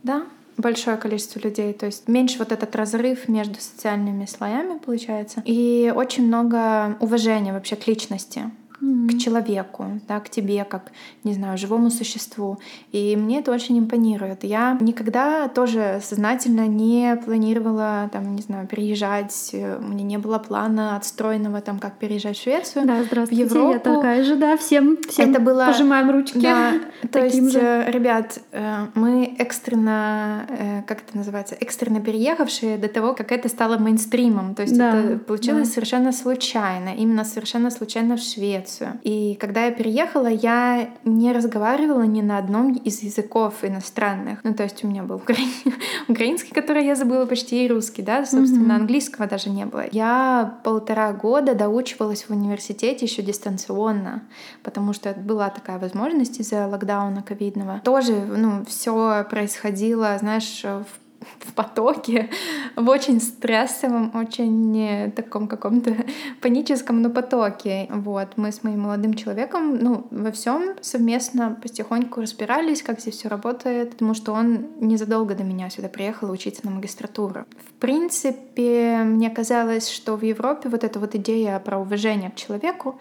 да, 0.02 0.24
большое 0.58 0.96
количество 0.96 1.38
людей, 1.40 1.72
то 1.72 1.86
есть 1.86 2.08
меньше 2.08 2.38
вот 2.38 2.52
этот 2.52 2.74
разрыв 2.76 3.28
между 3.28 3.60
социальными 3.60 4.26
слоями 4.26 4.78
получается, 4.78 5.42
и 5.44 5.92
очень 5.94 6.26
много 6.26 6.96
уважения 7.00 7.52
вообще 7.52 7.76
к 7.76 7.86
личности 7.86 8.50
mm-hmm. 8.82 9.08
к 9.08 9.18
человеку, 9.18 10.00
да, 10.08 10.20
к 10.20 10.28
тебе, 10.28 10.64
как, 10.64 10.92
не 11.24 11.32
знаю, 11.34 11.58
живому 11.58 11.90
существу. 11.90 12.58
И 12.92 13.16
мне 13.16 13.40
это 13.40 13.52
очень 13.52 13.78
импонирует. 13.78 14.44
Я 14.44 14.76
никогда 14.80 15.48
тоже 15.48 16.00
сознательно 16.02 16.66
не 16.66 17.16
планировала, 17.24 18.08
там, 18.12 18.34
не 18.34 18.42
знаю, 18.42 18.66
переезжать. 18.66 19.50
У 19.52 19.82
меня 19.82 20.04
не 20.04 20.18
было 20.18 20.38
плана 20.38 20.96
отстроенного, 20.96 21.60
там, 21.60 21.78
как 21.78 21.98
переезжать 21.98 22.36
в 22.36 22.42
Швецию. 22.42 22.86
Да, 22.86 23.02
здравствуйте, 23.02 23.44
в 23.46 23.50
Европу. 23.50 23.72
я 23.72 23.78
такая 23.78 24.24
же, 24.24 24.36
да, 24.36 24.56
всем, 24.56 24.98
всем 25.08 25.30
это 25.30 25.40
было... 25.40 25.66
пожимаем 25.66 26.10
ручки. 26.10 26.38
Да, 26.38 26.74
то 27.12 27.24
есть, 27.24 27.52
же. 27.52 27.58
Э, 27.60 27.90
ребят, 27.90 28.38
э, 28.52 28.86
мы 28.94 29.34
экстренно, 29.38 30.46
э, 30.48 30.82
как 30.86 31.02
это 31.02 31.16
называется, 31.16 31.56
экстренно 31.60 32.00
переехавшие 32.00 32.78
до 32.78 32.88
того, 32.88 33.14
как 33.14 33.32
это 33.32 33.48
стало 33.48 33.78
мейнстримом. 33.78 34.54
То 34.54 34.62
есть 34.62 34.76
да, 34.76 34.96
это 34.96 35.18
получилось 35.18 35.68
да. 35.68 35.74
совершенно 35.74 36.12
случайно, 36.12 36.94
именно 36.96 37.24
совершенно 37.24 37.70
случайно 37.70 38.16
в 38.16 38.20
Швеции. 38.20 38.67
Швецию. 38.68 39.00
И 39.02 39.36
когда 39.40 39.66
я 39.66 39.72
переехала, 39.72 40.26
я 40.26 40.90
не 41.04 41.32
разговаривала 41.32 42.02
ни 42.02 42.20
на 42.20 42.38
одном 42.38 42.72
из 42.72 43.02
языков 43.02 43.54
иностранных. 43.62 44.40
Ну, 44.44 44.54
то 44.54 44.62
есть 44.62 44.84
у 44.84 44.88
меня 44.88 45.02
был 45.02 45.16
укра... 45.16 45.36
украинский, 46.08 46.52
который 46.52 46.84
я 46.84 46.94
забыла 46.94 47.26
почти, 47.26 47.64
и 47.64 47.68
русский, 47.68 48.02
да, 48.02 48.24
собственно, 48.24 48.72
mm-hmm. 48.72 48.76
английского 48.76 49.26
даже 49.26 49.50
не 49.50 49.66
было. 49.66 49.84
Я 49.90 50.58
полтора 50.64 51.12
года 51.12 51.54
доучивалась 51.54 52.24
в 52.24 52.30
университете 52.30 53.06
еще 53.06 53.22
дистанционно, 53.22 54.22
потому 54.62 54.92
что 54.92 55.12
была 55.14 55.50
такая 55.50 55.78
возможность 55.78 56.40
из-за 56.40 56.66
локдауна 56.66 57.22
ковидного. 57.22 57.80
Тоже, 57.84 58.12
ну, 58.12 58.64
все 58.66 59.26
происходило, 59.30 60.16
знаешь, 60.18 60.62
в 60.64 61.07
в 61.40 61.52
потоке, 61.54 62.30
в 62.76 62.88
очень 62.88 63.20
стрессовом, 63.20 64.12
очень 64.14 65.12
таком 65.14 65.48
каком-то 65.48 65.94
паническом, 66.40 67.02
но 67.02 67.10
потоке. 67.10 67.86
Вот, 67.90 68.36
мы 68.36 68.52
с 68.52 68.62
моим 68.62 68.80
молодым 68.80 69.14
человеком, 69.14 69.78
ну, 69.78 70.06
во 70.10 70.30
всем 70.32 70.76
совместно 70.80 71.58
потихоньку 71.62 72.20
разбирались, 72.20 72.82
как 72.82 73.00
здесь 73.00 73.16
все 73.16 73.28
работает, 73.28 73.92
потому 73.92 74.14
что 74.14 74.32
он 74.32 74.66
незадолго 74.80 75.34
до 75.34 75.44
меня 75.44 75.70
сюда 75.70 75.88
приехал 75.88 76.30
учиться 76.30 76.64
на 76.64 76.70
магистратуру. 76.70 77.46
В 77.66 77.80
принципе, 77.80 79.02
мне 79.04 79.30
казалось, 79.30 79.88
что 79.88 80.16
в 80.16 80.22
Европе 80.22 80.68
вот 80.68 80.84
эта 80.84 80.98
вот 80.98 81.14
идея 81.14 81.58
про 81.58 81.78
уважение 81.78 82.30
к 82.30 82.36
человеку, 82.36 82.98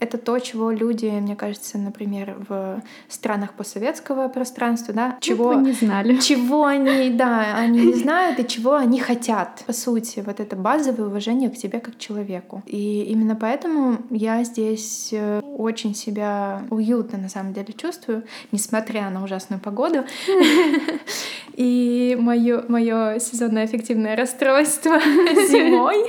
это 0.00 0.18
то, 0.18 0.38
чего 0.38 0.70
люди, 0.70 1.06
мне 1.06 1.36
кажется, 1.36 1.78
например, 1.78 2.36
в 2.48 2.82
странах 3.08 3.54
постсоветского 3.54 4.28
пространства, 4.28 4.94
да, 4.94 5.18
чего 5.20 5.54
не 5.54 5.72
знали, 5.72 6.16
чего 6.18 6.64
они, 6.64 7.10
да, 7.10 7.56
они 7.56 7.86
не 7.86 7.94
знают 8.02 8.38
и 8.38 8.46
чего 8.46 8.74
они 8.74 9.00
хотят. 9.00 9.64
По 9.66 9.72
сути, 9.72 10.22
вот 10.24 10.40
это 10.40 10.56
базовое 10.56 11.08
уважение 11.08 11.50
к 11.50 11.56
тебе 11.56 11.80
как 11.80 11.98
человеку. 11.98 12.62
И 12.66 13.04
именно 13.04 13.36
поэтому 13.36 13.98
я 14.10 14.44
здесь 14.44 15.10
э, 15.12 15.40
очень 15.56 15.94
себя 15.94 16.62
уютно 16.70 17.18
на 17.18 17.28
самом 17.28 17.52
деле 17.52 17.72
чувствую, 17.72 18.24
несмотря 18.52 19.10
на 19.10 19.24
ужасную 19.24 19.60
погоду 19.60 20.04
и 21.54 22.16
мое 22.20 22.64
мое 22.68 23.18
сезонное 23.18 23.66
эффективное 23.66 24.16
расстройство 24.16 25.00
зимой. 25.00 26.04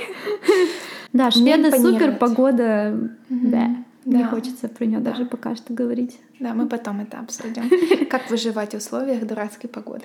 Да, 1.12 1.30
шведы 1.30 1.72
супер, 1.72 2.16
погода, 2.16 3.10
да. 3.28 3.76
Да. 4.04 4.18
Не 4.18 4.24
хочется 4.24 4.68
про 4.68 4.86
нее 4.86 4.98
да. 5.00 5.10
даже 5.10 5.26
пока 5.26 5.54
что 5.54 5.74
говорить. 5.74 6.18
Да, 6.38 6.54
мы 6.54 6.66
потом 6.66 7.00
это 7.00 7.18
обсудим. 7.18 7.64
Как 8.10 8.30
выживать 8.30 8.72
в 8.72 8.78
условиях 8.78 9.26
дурацкой 9.26 9.68
погоды. 9.68 10.04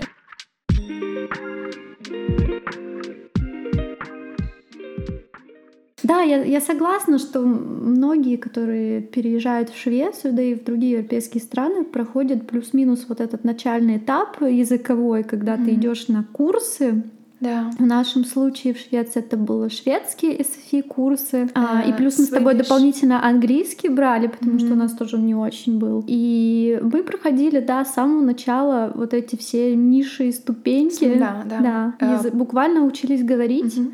Да, 6.03 6.21
я, 6.21 6.43
я 6.43 6.61
согласна, 6.61 7.17
что 7.17 7.41
многие, 7.41 8.35
которые 8.35 9.01
переезжают 9.01 9.69
в 9.69 9.77
Швецию, 9.77 10.33
да 10.33 10.43
и 10.43 10.53
в 10.53 10.63
другие 10.63 10.93
европейские 10.93 11.41
страны, 11.41 11.83
проходят 11.83 12.47
плюс-минус 12.47 13.05
вот 13.09 13.21
этот 13.21 13.43
начальный 13.43 13.97
этап 13.97 14.39
языковой, 14.41 15.23
когда 15.23 15.55
mm-hmm. 15.55 15.65
ты 15.65 15.73
идешь 15.73 16.07
на 16.07 16.23
курсы, 16.23 17.03
да. 17.39 17.69
В 17.77 17.85
нашем 17.85 18.23
случае 18.23 18.73
в 18.73 18.79
Швеции 18.79 19.19
это 19.19 19.35
было 19.35 19.69
шведские 19.69 20.37
SFI 20.37 20.83
курсы. 20.83 21.49
А, 21.53 21.83
и 21.85 21.91
плюс 21.93 22.17
мы 22.17 22.25
с 22.25 22.29
тобой 22.29 22.53
дополнительно 22.55 23.25
английский 23.25 23.89
брали, 23.89 24.27
потому 24.27 24.53
mm-hmm. 24.53 24.65
что 24.65 24.73
у 24.73 24.75
нас 24.75 24.93
тоже 24.93 25.17
не 25.17 25.35
очень 25.35 25.77
был. 25.77 26.03
И 26.07 26.79
мы 26.81 27.03
проходили, 27.03 27.59
да, 27.59 27.83
с 27.83 27.93
самого 27.93 28.21
начала 28.21 28.91
вот 28.95 29.13
эти 29.13 29.35
все 29.35 29.75
ниши 29.75 30.29
и 30.29 30.31
ступеньки. 30.31 31.15
Да, 31.19 31.43
да. 31.45 31.93
да. 31.99 32.19
Uh... 32.23 32.35
Буквально 32.35 32.81
учились 32.81 33.23
говорить. 33.23 33.77
Mm-hmm 33.77 33.93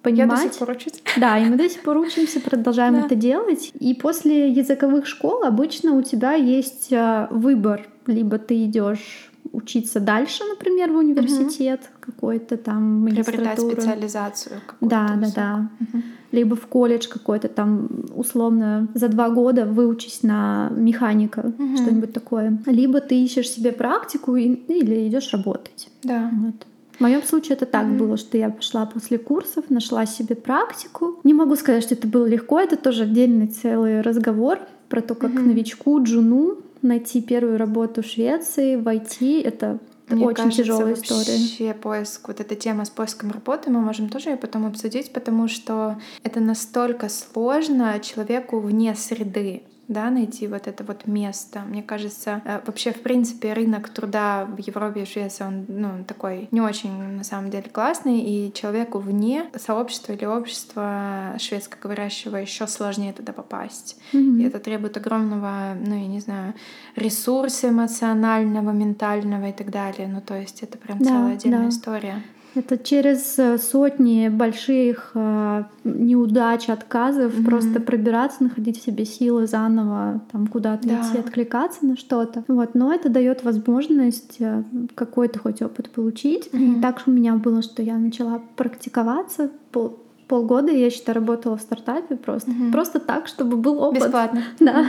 понимать. 0.00 0.38
Я 0.38 0.46
до 0.46 0.52
сих 0.52 0.58
пор 0.58 0.70
учусь. 0.70 1.02
Да, 1.16 1.38
и 1.38 1.44
мы 1.44 1.56
до 1.56 1.68
сих 1.68 1.82
пор 1.82 1.96
учимся, 1.98 2.40
продолжаем 2.40 2.94
это 2.94 3.14
делать. 3.14 3.72
И 3.78 3.94
после 3.94 4.48
языковых 4.48 5.06
школ 5.06 5.42
обычно 5.42 5.94
у 5.94 6.02
тебя 6.02 6.34
есть 6.34 6.92
а, 6.92 7.28
выбор. 7.30 7.86
Либо 8.06 8.38
ты 8.38 8.64
идешь 8.64 9.27
учиться 9.52 10.00
дальше, 10.00 10.44
например, 10.44 10.92
в 10.92 10.96
университет 10.96 11.80
угу. 11.80 12.12
какой-то 12.12 12.56
там 12.56 13.06
Приобретать 13.08 13.60
специализацию 13.60 14.60
Да, 14.80 15.16
да, 15.20 15.28
да. 15.34 15.70
Угу. 15.80 16.02
Либо 16.32 16.56
в 16.56 16.66
колледж 16.66 17.08
какой-то 17.08 17.48
там 17.48 17.88
условно 18.14 18.88
за 18.94 19.08
два 19.08 19.30
года 19.30 19.64
выучись 19.64 20.22
на 20.22 20.70
механика, 20.74 21.52
угу. 21.58 21.76
что-нибудь 21.76 22.12
такое. 22.12 22.58
Либо 22.66 23.00
ты 23.00 23.22
ищешь 23.22 23.50
себе 23.50 23.72
практику 23.72 24.36
и, 24.36 24.46
или 24.46 25.08
идешь 25.08 25.32
работать. 25.32 25.88
Да. 26.02 26.30
Вот. 26.42 26.66
В 26.98 27.00
моем 27.00 27.22
случае 27.22 27.54
это 27.54 27.64
так 27.64 27.86
mm-hmm. 27.86 27.96
было, 27.96 28.16
что 28.16 28.36
я 28.36 28.50
пошла 28.50 28.84
после 28.84 29.18
курсов, 29.18 29.70
нашла 29.70 30.04
себе 30.04 30.34
практику. 30.34 31.20
Не 31.22 31.32
могу 31.32 31.54
сказать, 31.54 31.84
что 31.84 31.94
это 31.94 32.08
было 32.08 32.26
легко, 32.26 32.58
это 32.58 32.76
тоже 32.76 33.04
отдельный 33.04 33.46
целый 33.46 34.00
разговор 34.00 34.58
про 34.88 35.00
то, 35.00 35.14
как 35.14 35.30
mm-hmm. 35.30 35.46
новичку, 35.46 36.02
джуну 36.02 36.56
найти 36.82 37.20
первую 37.20 37.58
работу 37.58 38.02
в 38.02 38.06
Швеции, 38.06 38.76
войти, 38.76 39.40
это 39.40 39.78
мне 40.08 40.24
очень 40.24 40.36
кажется, 40.36 40.62
тяжелая 40.62 40.94
история. 40.94 41.38
Вообще 41.38 41.74
поиск, 41.74 42.28
вот 42.28 42.40
эта 42.40 42.54
тема 42.54 42.84
с 42.84 42.90
поиском 42.90 43.30
работы, 43.30 43.70
мы 43.70 43.80
можем 43.80 44.08
тоже 44.08 44.30
ее 44.30 44.36
потом 44.36 44.66
обсудить, 44.66 45.12
потому 45.12 45.48
что 45.48 45.98
это 46.22 46.40
настолько 46.40 47.08
сложно 47.08 47.98
человеку 48.00 48.58
вне 48.60 48.94
среды 48.94 49.62
да, 49.88 50.10
найти 50.10 50.46
вот 50.46 50.68
это 50.68 50.84
вот 50.84 51.06
место. 51.06 51.62
Мне 51.66 51.82
кажется, 51.82 52.42
э, 52.44 52.60
вообще, 52.66 52.92
в 52.92 53.00
принципе, 53.00 53.54
рынок 53.54 53.88
труда 53.88 54.44
в 54.44 54.58
Европе 54.58 55.02
и 55.02 55.06
Швеции, 55.06 55.44
он, 55.44 55.64
ну, 55.68 56.04
такой 56.06 56.48
не 56.50 56.60
очень, 56.60 56.92
на 56.92 57.24
самом 57.24 57.50
деле, 57.50 57.70
классный, 57.70 58.20
и 58.20 58.52
человеку 58.52 58.98
вне 58.98 59.46
сообщества 59.56 60.12
или 60.12 60.26
общества 60.26 61.34
шведскоговорящего 61.38 62.36
еще 62.36 62.66
сложнее 62.66 63.14
туда 63.14 63.32
попасть. 63.32 63.98
Mm-hmm. 64.12 64.40
И 64.40 64.44
это 64.44 64.58
требует 64.58 64.96
огромного, 64.98 65.74
ну, 65.74 65.94
я 65.94 66.06
не 66.06 66.20
знаю, 66.20 66.54
ресурса 66.94 67.70
эмоционального, 67.70 68.70
ментального 68.70 69.46
и 69.48 69.52
так 69.52 69.70
далее. 69.70 70.06
Ну, 70.06 70.20
то 70.20 70.34
есть 70.34 70.62
это 70.62 70.76
прям 70.76 70.98
да, 70.98 71.04
целая 71.06 71.32
отдельная 71.32 71.62
да. 71.62 71.68
история. 71.68 72.22
Это 72.58 72.76
через 72.76 73.38
э, 73.38 73.56
сотни 73.58 74.28
больших 74.28 75.12
э, 75.14 75.64
неудач, 75.84 76.68
отказов 76.68 77.32
mm-hmm. 77.32 77.44
просто 77.44 77.80
пробираться, 77.80 78.42
находить 78.42 78.80
в 78.80 78.84
себе 78.84 79.04
силы 79.04 79.46
заново, 79.46 80.20
там 80.32 80.48
куда-то 80.48 80.88
да. 80.88 81.00
идти, 81.00 81.18
откликаться 81.18 81.86
на 81.86 81.96
что-то. 81.96 82.42
Вот, 82.48 82.74
но 82.74 82.92
это 82.92 83.08
дает 83.08 83.44
возможность 83.44 84.36
э, 84.40 84.64
какой-то 84.96 85.38
хоть 85.38 85.62
опыт 85.62 85.90
получить. 85.90 86.48
Mm-hmm. 86.48 86.78
И 86.78 86.82
так 86.82 87.02
у 87.06 87.12
меня 87.12 87.34
было, 87.34 87.62
что 87.62 87.80
я 87.80 87.96
начала 87.96 88.42
практиковаться 88.56 89.50
пол 89.70 90.00
полгода 90.26 90.70
я 90.70 90.90
считаю 90.90 91.16
работала 91.16 91.56
в 91.56 91.62
стартапе 91.62 92.16
просто 92.16 92.50
угу. 92.50 92.70
просто 92.70 93.00
так 93.00 93.28
чтобы 93.28 93.56
был 93.56 93.82
опыт 93.82 94.02
бесплатно 94.02 94.44
да 94.60 94.86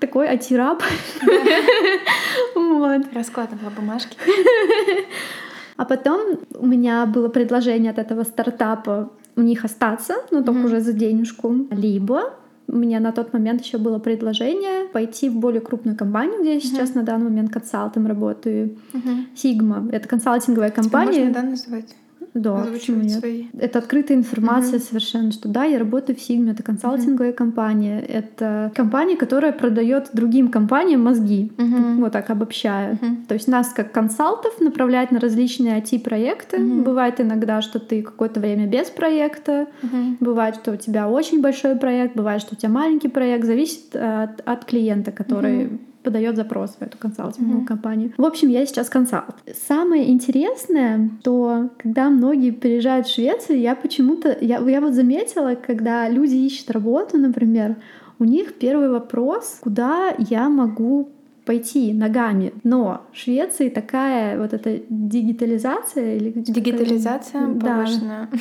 такой 0.00 0.28
атираб 0.28 0.82
вот 2.54 3.02
раскладывала 3.14 3.70
бумажки 3.70 4.18
а 5.76 5.84
потом 5.84 6.38
у 6.58 6.66
меня 6.66 7.06
было 7.06 7.28
предложение 7.28 7.90
от 7.90 7.98
этого 7.98 8.24
стартапа 8.24 9.10
у 9.36 9.42
них 9.42 9.64
остаться, 9.64 10.14
но 10.30 10.42
только 10.42 10.60
mm-hmm. 10.60 10.66
уже 10.66 10.80
за 10.80 10.92
денежку. 10.92 11.66
Либо 11.70 12.34
у 12.66 12.76
меня 12.76 13.00
на 13.00 13.12
тот 13.12 13.32
момент 13.32 13.62
еще 13.62 13.78
было 13.78 13.98
предложение 13.98 14.88
пойти 14.88 15.28
в 15.28 15.36
более 15.36 15.60
крупную 15.60 15.96
компанию, 15.96 16.40
где 16.40 16.54
я 16.54 16.60
сейчас 16.60 16.90
mm-hmm. 16.90 16.96
на 16.96 17.02
данный 17.02 17.24
момент 17.24 17.52
консалтом 17.52 18.06
работаю. 18.06 18.78
Mm-hmm. 18.92 19.26
Sigma. 19.34 19.90
Это 19.90 20.08
консалтинговая 20.08 20.70
компания. 20.70 21.12
Тебя 21.12 21.24
можно, 21.26 21.42
да, 21.42 21.48
называть? 21.48 21.96
Да, 22.34 22.66
почему 22.72 23.02
нет? 23.02 23.20
Свои. 23.20 23.44
Это 23.58 23.78
открытая 23.78 24.18
информация 24.18 24.78
угу. 24.78 24.84
совершенно, 24.84 25.30
что 25.30 25.48
да, 25.48 25.64
я 25.64 25.78
работаю 25.78 26.16
в 26.16 26.18
Sigma, 26.18 26.50
это 26.50 26.64
консалтинговая 26.64 27.30
угу. 27.30 27.38
компания, 27.38 28.00
это 28.00 28.72
компания, 28.74 29.16
которая 29.16 29.52
продает 29.52 30.10
другим 30.12 30.48
компаниям 30.48 31.02
мозги, 31.02 31.52
угу. 31.56 32.00
вот 32.00 32.12
так 32.12 32.30
обобщая. 32.30 32.94
Угу. 32.94 33.06
То 33.28 33.34
есть 33.34 33.46
нас 33.46 33.68
как 33.68 33.92
консалтов 33.92 34.60
направляют 34.60 35.12
на 35.12 35.20
различные 35.20 35.80
IT-проекты. 35.80 36.60
Угу. 36.60 36.82
Бывает 36.82 37.20
иногда, 37.20 37.62
что 37.62 37.78
ты 37.78 38.02
какое-то 38.02 38.40
время 38.40 38.66
без 38.66 38.90
проекта, 38.90 39.68
угу. 39.82 40.16
бывает, 40.18 40.56
что 40.56 40.72
у 40.72 40.76
тебя 40.76 41.08
очень 41.08 41.40
большой 41.40 41.76
проект, 41.76 42.16
бывает, 42.16 42.40
что 42.42 42.54
у 42.54 42.58
тебя 42.58 42.70
маленький 42.70 43.08
проект, 43.08 43.44
зависит 43.44 43.94
от, 43.94 44.40
от 44.44 44.64
клиента, 44.64 45.12
который 45.12 45.66
угу 45.66 45.78
подает 46.04 46.36
запрос 46.36 46.76
в 46.78 46.82
эту 46.82 46.98
консалтинговую 46.98 47.62
mm-hmm. 47.62 47.66
компанию. 47.66 48.12
В 48.16 48.24
общем, 48.24 48.48
я 48.48 48.64
сейчас 48.66 48.88
консалт. 48.88 49.34
Самое 49.66 50.10
интересное, 50.10 51.10
что 51.20 51.70
когда 51.78 52.10
многие 52.10 52.52
приезжают 52.52 53.06
в 53.06 53.14
Швецию, 53.14 53.60
я 53.60 53.74
почему-то, 53.74 54.36
я, 54.40 54.58
я 54.58 54.80
вот 54.80 54.94
заметила, 54.94 55.54
когда 55.54 56.08
люди 56.08 56.36
ищут 56.36 56.70
работу, 56.70 57.18
например, 57.18 57.76
у 58.18 58.24
них 58.24 58.54
первый 58.54 58.88
вопрос, 58.88 59.58
куда 59.60 60.14
я 60.18 60.48
могу 60.48 61.08
пойти 61.44 61.92
ногами. 61.92 62.52
Но 62.62 63.02
в 63.12 63.16
Швеции 63.16 63.68
такая 63.68 64.38
вот 64.38 64.52
эта 64.52 64.80
дигитализация 64.88 66.16
или 66.16 66.30
дигитализация 66.30 67.46
повышенная. 67.54 68.28
Да. 68.30 68.38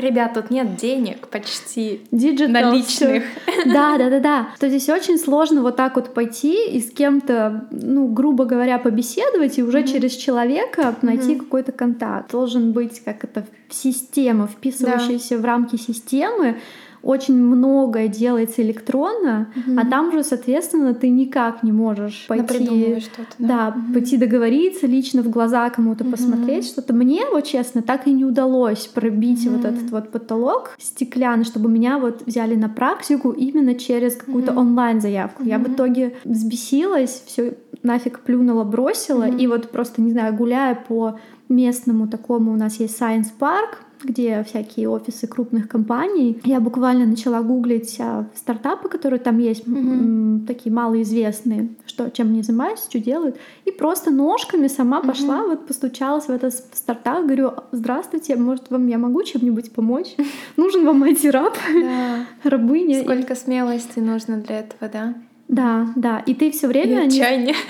Ребят, 0.00 0.34
тут 0.34 0.50
нет 0.50 0.76
денег 0.76 1.28
почти 1.28 2.00
Digital 2.10 2.48
наличных. 2.48 3.24
Да, 3.66 3.98
да, 3.98 4.08
да, 4.08 4.20
да. 4.20 4.48
То 4.58 4.68
здесь 4.68 4.88
очень 4.88 5.18
сложно 5.18 5.62
вот 5.62 5.76
так 5.76 5.96
вот 5.96 6.14
пойти 6.14 6.70
и 6.70 6.80
с 6.80 6.90
кем-то, 6.90 7.66
ну, 7.70 8.08
грубо 8.08 8.46
говоря, 8.46 8.78
побеседовать 8.78 9.58
и 9.58 9.62
уже 9.62 9.80
mm-hmm. 9.80 9.92
через 9.92 10.12
человека 10.16 10.94
найти 11.02 11.34
mm-hmm. 11.34 11.38
какой-то 11.40 11.72
контакт. 11.72 12.32
Должен 12.32 12.72
быть 12.72 13.00
как 13.04 13.24
это 13.24 13.44
система, 13.68 14.46
вписывающаяся 14.46 15.36
да. 15.36 15.42
в 15.42 15.44
рамки 15.44 15.76
системы, 15.76 16.56
очень 17.02 17.34
многое 17.34 18.08
делается 18.08 18.62
электронно, 18.62 19.52
угу. 19.56 19.78
а 19.78 19.86
там 19.86 20.12
же, 20.12 20.22
соответственно, 20.22 20.94
ты 20.94 21.08
никак 21.08 21.62
не 21.62 21.72
можешь 21.72 22.26
пойти, 22.28 23.02
да, 23.38 23.72
да 23.72 23.74
угу. 23.76 23.94
пойти 23.94 24.16
договориться, 24.16 24.86
лично 24.86 25.22
в 25.22 25.30
глаза 25.30 25.70
кому-то 25.70 26.04
угу. 26.04 26.12
посмотреть 26.12 26.66
что-то. 26.66 26.92
Мне, 26.92 27.22
вот 27.30 27.44
честно, 27.44 27.82
так 27.82 28.06
и 28.06 28.12
не 28.12 28.24
удалось 28.24 28.86
пробить 28.86 29.46
угу. 29.46 29.56
вот 29.56 29.64
этот 29.64 29.90
вот 29.90 30.10
потолок 30.10 30.76
стеклянный, 30.78 31.44
чтобы 31.44 31.70
меня 31.70 31.98
вот 31.98 32.22
взяли 32.26 32.54
на 32.54 32.68
практику 32.68 33.30
именно 33.30 33.74
через 33.74 34.16
какую-то 34.16 34.52
угу. 34.52 34.60
онлайн-заявку. 34.60 35.42
Угу. 35.42 35.50
Я 35.50 35.58
в 35.58 35.72
итоге 35.72 36.16
взбесилась, 36.24 37.22
все 37.26 37.54
нафиг 37.82 38.20
плюнула, 38.20 38.64
бросила, 38.64 39.24
угу. 39.24 39.36
и 39.36 39.46
вот 39.46 39.70
просто, 39.70 40.02
не 40.02 40.12
знаю, 40.12 40.34
гуляя 40.34 40.74
по 40.74 41.18
местному 41.48 42.08
такому, 42.08 42.52
у 42.52 42.56
нас 42.56 42.78
есть 42.78 43.00
Science 43.00 43.28
Park, 43.38 43.78
где 44.02 44.42
всякие 44.44 44.88
офисы 44.88 45.26
крупных 45.26 45.68
компаний. 45.68 46.40
Я 46.44 46.60
буквально 46.60 47.06
начала 47.06 47.42
гуглить 47.42 47.96
а, 48.00 48.26
стартапы, 48.34 48.88
которые 48.88 49.20
там 49.20 49.38
есть, 49.38 49.66
mm-hmm. 49.66 50.46
такие 50.46 50.72
малоизвестные, 50.72 51.68
что, 51.86 52.10
чем 52.10 52.28
они 52.28 52.42
занимаются, 52.42 52.88
что 52.88 52.98
делают. 52.98 53.36
И 53.64 53.70
просто 53.70 54.10
ножками 54.10 54.68
сама 54.68 55.00
mm-hmm. 55.00 55.06
пошла, 55.06 55.46
вот 55.46 55.66
постучалась 55.66 56.26
в 56.26 56.30
этот 56.30 56.54
стартап, 56.54 57.24
говорю, 57.24 57.52
здравствуйте, 57.72 58.36
может, 58.36 58.70
вам 58.70 58.86
я 58.86 58.98
могу 58.98 59.22
чем-нибудь 59.22 59.72
помочь? 59.72 60.14
Нужен 60.56 60.84
вам 60.84 61.04
IT-раб, 61.04 61.56
рабыня. 62.44 63.02
Сколько 63.02 63.34
смелости 63.34 63.98
нужно 63.98 64.38
для 64.38 64.60
этого, 64.60 64.90
да? 64.90 65.14
Да, 65.48 65.88
да. 65.96 66.20
И 66.20 66.34
ты 66.34 66.50
все 66.52 66.68
время... 66.68 67.04
И 67.04 67.06
отчаяние. 67.06 67.56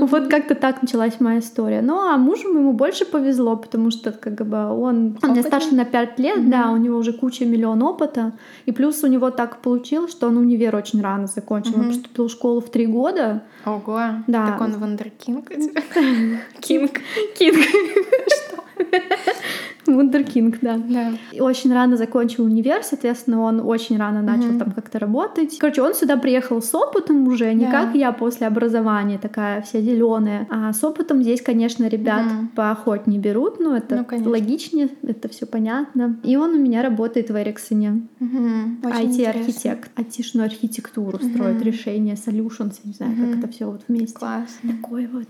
Вот 0.00 0.28
как-то 0.28 0.54
так 0.54 0.82
началась 0.82 1.20
моя 1.20 1.40
история. 1.40 1.82
Ну, 1.82 1.98
а 1.98 2.16
мужу 2.16 2.48
ему 2.48 2.72
больше 2.72 3.04
повезло, 3.04 3.56
потому 3.56 3.90
что 3.90 4.12
как 4.12 4.46
бы 4.46 4.56
он, 4.56 5.18
он 5.22 5.30
мне 5.30 5.42
старше 5.42 5.74
на 5.74 5.84
5 5.84 6.18
лет, 6.18 6.38
mm-hmm. 6.38 6.50
да, 6.50 6.70
у 6.70 6.76
него 6.76 6.98
уже 6.98 7.12
куча 7.12 7.44
миллион 7.44 7.82
опыта. 7.82 8.32
И 8.66 8.72
плюс 8.72 9.02
у 9.04 9.06
него 9.06 9.30
так 9.30 9.58
получилось, 9.58 10.12
что 10.12 10.28
он 10.28 10.36
универ 10.36 10.76
очень 10.76 11.00
рано 11.02 11.26
закончил. 11.26 11.72
Mm-hmm. 11.72 11.80
Он 11.80 11.88
поступил 11.88 12.28
в 12.28 12.30
школу 12.30 12.60
в 12.60 12.70
три 12.70 12.86
года. 12.86 13.42
Ого, 13.64 14.00
да. 14.26 14.46
так 14.46 14.60
он 14.60 14.72
вундеркинг? 14.72 15.48
Кинг. 16.60 17.00
Кинг. 17.38 17.58
Что? 17.58 18.64
Вундеркинг, 19.86 20.58
да. 20.60 20.76
да. 20.76 21.12
И 21.32 21.40
очень 21.40 21.72
рано 21.72 21.96
закончил 21.96 22.44
универ, 22.44 22.82
соответственно, 22.82 23.40
он 23.40 23.60
очень 23.60 23.96
рано 23.96 24.22
начал 24.22 24.50
mm-hmm. 24.50 24.58
там 24.58 24.72
как-то 24.72 24.98
работать. 24.98 25.58
Короче, 25.58 25.82
он 25.82 25.94
сюда 25.94 26.16
приехал 26.16 26.60
с 26.60 26.74
опытом 26.74 27.26
уже, 27.26 27.52
не 27.54 27.66
да. 27.66 27.70
как 27.70 27.94
я 27.94 28.12
после 28.12 28.46
образования, 28.46 29.18
такая 29.18 29.62
вся 29.62 29.80
зеленая. 29.80 30.46
А 30.50 30.72
с 30.72 30.84
опытом 30.84 31.22
здесь, 31.22 31.42
конечно, 31.42 31.86
ребят 31.88 32.26
mm-hmm. 32.26 32.48
поохотнее 32.54 33.18
берут, 33.18 33.60
но 33.60 33.76
это 33.76 34.04
ну, 34.10 34.30
логичнее, 34.30 34.90
это 35.02 35.28
все 35.28 35.46
понятно. 35.46 36.18
И 36.22 36.36
он 36.36 36.50
у 36.50 36.58
меня 36.58 36.82
работает 36.82 37.30
в 37.30 37.36
Эриксоне. 37.36 38.02
Mm-hmm. 38.20 38.82
IT-архитект. 38.82 39.90
IT-шную 39.96 40.44
архитектуру 40.44 41.18
mm-hmm. 41.18 41.34
строит 41.34 41.62
решения, 41.62 42.14
solutions, 42.14 42.74
не 42.84 42.92
знаю, 42.92 43.12
mm-hmm. 43.12 43.30
как 43.30 43.38
это 43.38 43.52
все 43.52 43.66
вот 43.66 43.82
вместе. 43.88 44.18
Класс. 44.18 44.58
Такой 44.62 45.06
вот. 45.06 45.28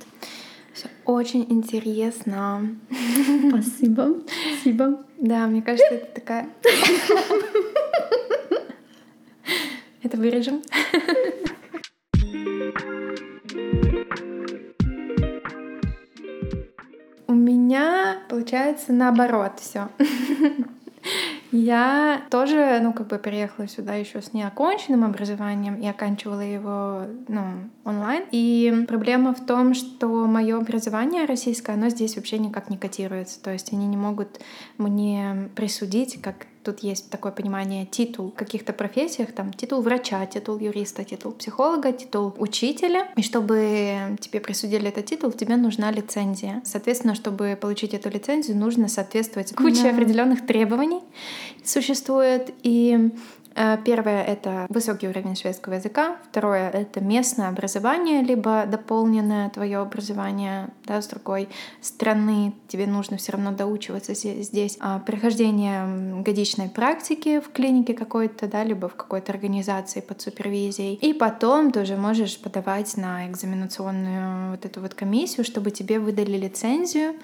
Все 0.79 0.89
очень 1.07 1.45
интересно. 1.49 2.77
Спасибо. 3.49 4.21
Спасибо. 4.53 5.05
Да, 5.19 5.49
мне 5.49 5.61
кажется, 5.61 5.93
это 5.93 6.07
такая... 6.15 6.49
Это 10.05 10.17
вырежем. 10.17 10.63
У 17.27 17.35
меня 17.35 18.19
получается 18.29 18.93
наоборот 18.93 19.59
все. 19.59 19.89
Я 21.51 22.23
тоже, 22.31 22.81
ну, 22.83 22.93
как 22.93 23.07
бы 23.09 23.19
переехала 23.19 23.69
сюда 23.69 23.95
еще 23.95 24.21
с 24.21 24.33
неоконченным 24.33 25.05
образованием 25.05 25.77
и 25.77 25.87
оканчивала 25.87 26.41
его, 26.41 27.03
ну, 27.29 27.43
онлайн. 27.85 28.25
И 28.31 28.85
проблема 28.87 29.35
в 29.35 29.45
том, 29.45 29.75
что 29.75 30.27
мое 30.27 30.59
образование 30.59 31.25
российское, 31.25 31.73
оно 31.73 31.89
здесь 31.89 32.17
вообще 32.17 32.39
никак 32.39 32.69
не 32.71 32.77
котируется. 32.77 33.43
То 33.43 33.53
есть 33.53 33.73
они 33.73 33.87
не 33.87 33.97
могут 33.97 34.41
мне 34.77 35.49
присудить 35.55 36.21
как 36.21 36.47
тут 36.69 36.81
есть 36.81 37.09
такое 37.11 37.33
понимание 37.33 37.87
титул 37.87 38.31
в 38.31 38.35
каких-то 38.35 38.75
профессиях, 38.75 39.33
там 39.33 39.53
титул 39.55 39.81
врача, 39.81 40.27
титул 40.27 40.59
юриста, 40.59 41.03
титул 41.03 41.33
психолога, 41.33 41.93
титул 41.93 42.35
учителя. 42.37 43.09
И 43.17 43.23
чтобы 43.23 44.19
тебе 44.21 44.41
присудили 44.41 44.89
этот 44.89 45.07
титул, 45.07 45.33
тебе 45.33 45.57
нужна 45.57 45.91
лицензия. 45.91 46.61
Соответственно, 46.65 47.15
чтобы 47.15 47.57
получить 47.59 47.95
эту 47.95 48.11
лицензию, 48.11 48.59
нужно 48.59 48.89
соответствовать 48.89 49.55
куче 49.55 49.85
да. 49.85 49.91
определенных 49.91 50.47
требований 50.47 51.01
существует. 51.65 52.53
И 52.63 53.11
первое— 53.85 54.23
это 54.25 54.67
высокий 54.69 55.09
уровень 55.09 55.37
шведского 55.37 55.75
языка. 55.75 56.17
Второе— 56.31 56.71
это 56.73 57.01
местное 57.01 57.49
образование, 57.49 58.23
либо 58.23 58.65
дополненное 58.67 59.51
твое 59.51 59.79
образование 59.79 60.69
да, 60.85 61.03
с 61.03 61.09
другой 61.09 61.49
страны. 61.81 62.55
Тебе 62.69 62.87
нужно 62.87 63.17
все 63.17 63.33
равно 63.33 63.53
доучиваться 63.53 64.15
здесь. 64.15 64.77
А 64.81 64.99
прохождение 65.01 66.23
годичной 66.23 66.69
практики 66.69 67.41
в 67.41 67.51
клинике 67.53 67.95
какой-то, 67.95 68.47
да, 68.47 68.65
либо 68.65 68.89
в 68.89 68.95
какой-то 68.95 69.33
организации 69.33 70.01
под 70.01 70.21
супервизией. 70.21 70.95
И 70.95 71.13
потом 71.13 71.71
ты 71.71 71.81
уже 71.81 71.97
можешь 71.97 72.39
подавать 72.41 72.97
на 72.97 73.27
экзаменационную 73.29 74.53
вот 74.53 74.65
эту 74.65 74.81
вот 74.81 74.95
комиссию, 74.95 75.45
чтобы 75.45 75.71
тебе 75.71 75.99
выдали 75.99 76.37
лицензию 76.37 77.15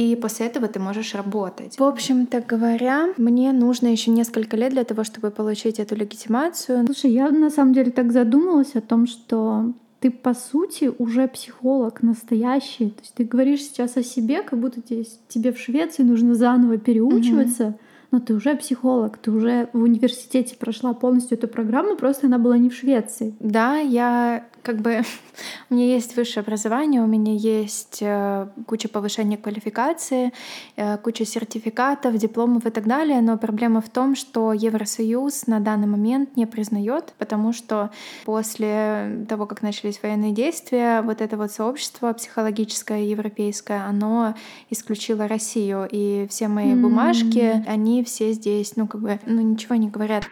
и 0.00 0.16
после 0.16 0.46
этого 0.46 0.68
ты 0.68 0.80
можешь 0.80 1.14
работать. 1.14 1.78
В 1.78 1.82
общем-то 1.82 2.40
говоря, 2.40 3.12
мне 3.16 3.52
нужно 3.52 3.88
еще 3.88 4.10
несколько 4.10 4.56
лет 4.56 4.72
для 4.72 4.84
того, 4.84 5.04
чтобы 5.04 5.30
получить 5.30 5.78
эту 5.78 5.94
легитимацию. 5.94 6.86
Слушай, 6.86 7.12
я 7.12 7.30
на 7.30 7.50
самом 7.50 7.74
деле 7.74 7.90
так 7.90 8.12
задумалась 8.12 8.74
о 8.74 8.80
том, 8.80 9.06
что 9.06 9.72
ты 10.00 10.10
по 10.10 10.32
сути 10.34 10.90
уже 10.98 11.28
психолог 11.28 12.02
настоящий. 12.02 12.90
То 12.90 13.00
есть 13.00 13.14
ты 13.14 13.24
говоришь 13.24 13.60
сейчас 13.62 13.96
о 13.96 14.02
себе, 14.02 14.42
как 14.42 14.58
будто 14.58 14.80
тебе 14.80 15.52
в 15.52 15.58
Швеции 15.58 16.02
нужно 16.02 16.34
заново 16.34 16.78
переучиваться. 16.78 17.66
Угу 17.66 17.78
но 18.10 18.18
ты 18.20 18.34
уже 18.34 18.56
психолог, 18.56 19.18
ты 19.18 19.30
уже 19.30 19.68
в 19.72 19.82
университете 19.82 20.56
прошла 20.56 20.94
полностью 20.94 21.38
эту 21.38 21.48
программу, 21.48 21.96
просто 21.96 22.26
она 22.26 22.38
была 22.38 22.58
не 22.58 22.68
в 22.68 22.74
Швеции. 22.74 23.34
Да, 23.38 23.76
я 23.76 24.44
как 24.62 24.80
бы 24.80 25.02
у 25.70 25.74
меня 25.74 25.86
есть 25.86 26.16
высшее 26.16 26.42
образование, 26.42 27.02
у 27.02 27.06
меня 27.06 27.34
есть 27.34 27.98
э, 28.00 28.48
куча 28.66 28.88
повышения 28.88 29.36
квалификации, 29.36 30.32
э, 30.76 30.98
куча 30.98 31.24
сертификатов, 31.24 32.16
дипломов 32.16 32.66
и 32.66 32.70
так 32.70 32.86
далее, 32.86 33.20
но 33.20 33.38
проблема 33.38 33.80
в 33.80 33.88
том, 33.88 34.14
что 34.16 34.52
Евросоюз 34.52 35.46
на 35.46 35.60
данный 35.60 35.86
момент 35.86 36.36
не 36.36 36.46
признает, 36.46 37.14
потому 37.18 37.52
что 37.52 37.90
после 38.24 39.24
того, 39.28 39.46
как 39.46 39.62
начались 39.62 40.02
военные 40.02 40.32
действия, 40.32 41.02
вот 41.02 41.20
это 41.20 41.36
вот 41.36 41.52
сообщество 41.52 42.12
психологическое 42.12 43.06
европейское, 43.06 43.84
оно 43.84 44.34
исключило 44.68 45.28
Россию, 45.28 45.88
и 45.90 46.26
все 46.28 46.48
мои 46.48 46.72
mm-hmm. 46.72 46.80
бумажки, 46.80 47.64
они 47.66 47.99
все 48.02 48.32
здесь, 48.32 48.76
ну 48.76 48.86
как 48.86 49.00
бы, 49.00 49.20
ну 49.26 49.40
ничего 49.40 49.74
не 49.74 49.88
говорят. 49.88 50.24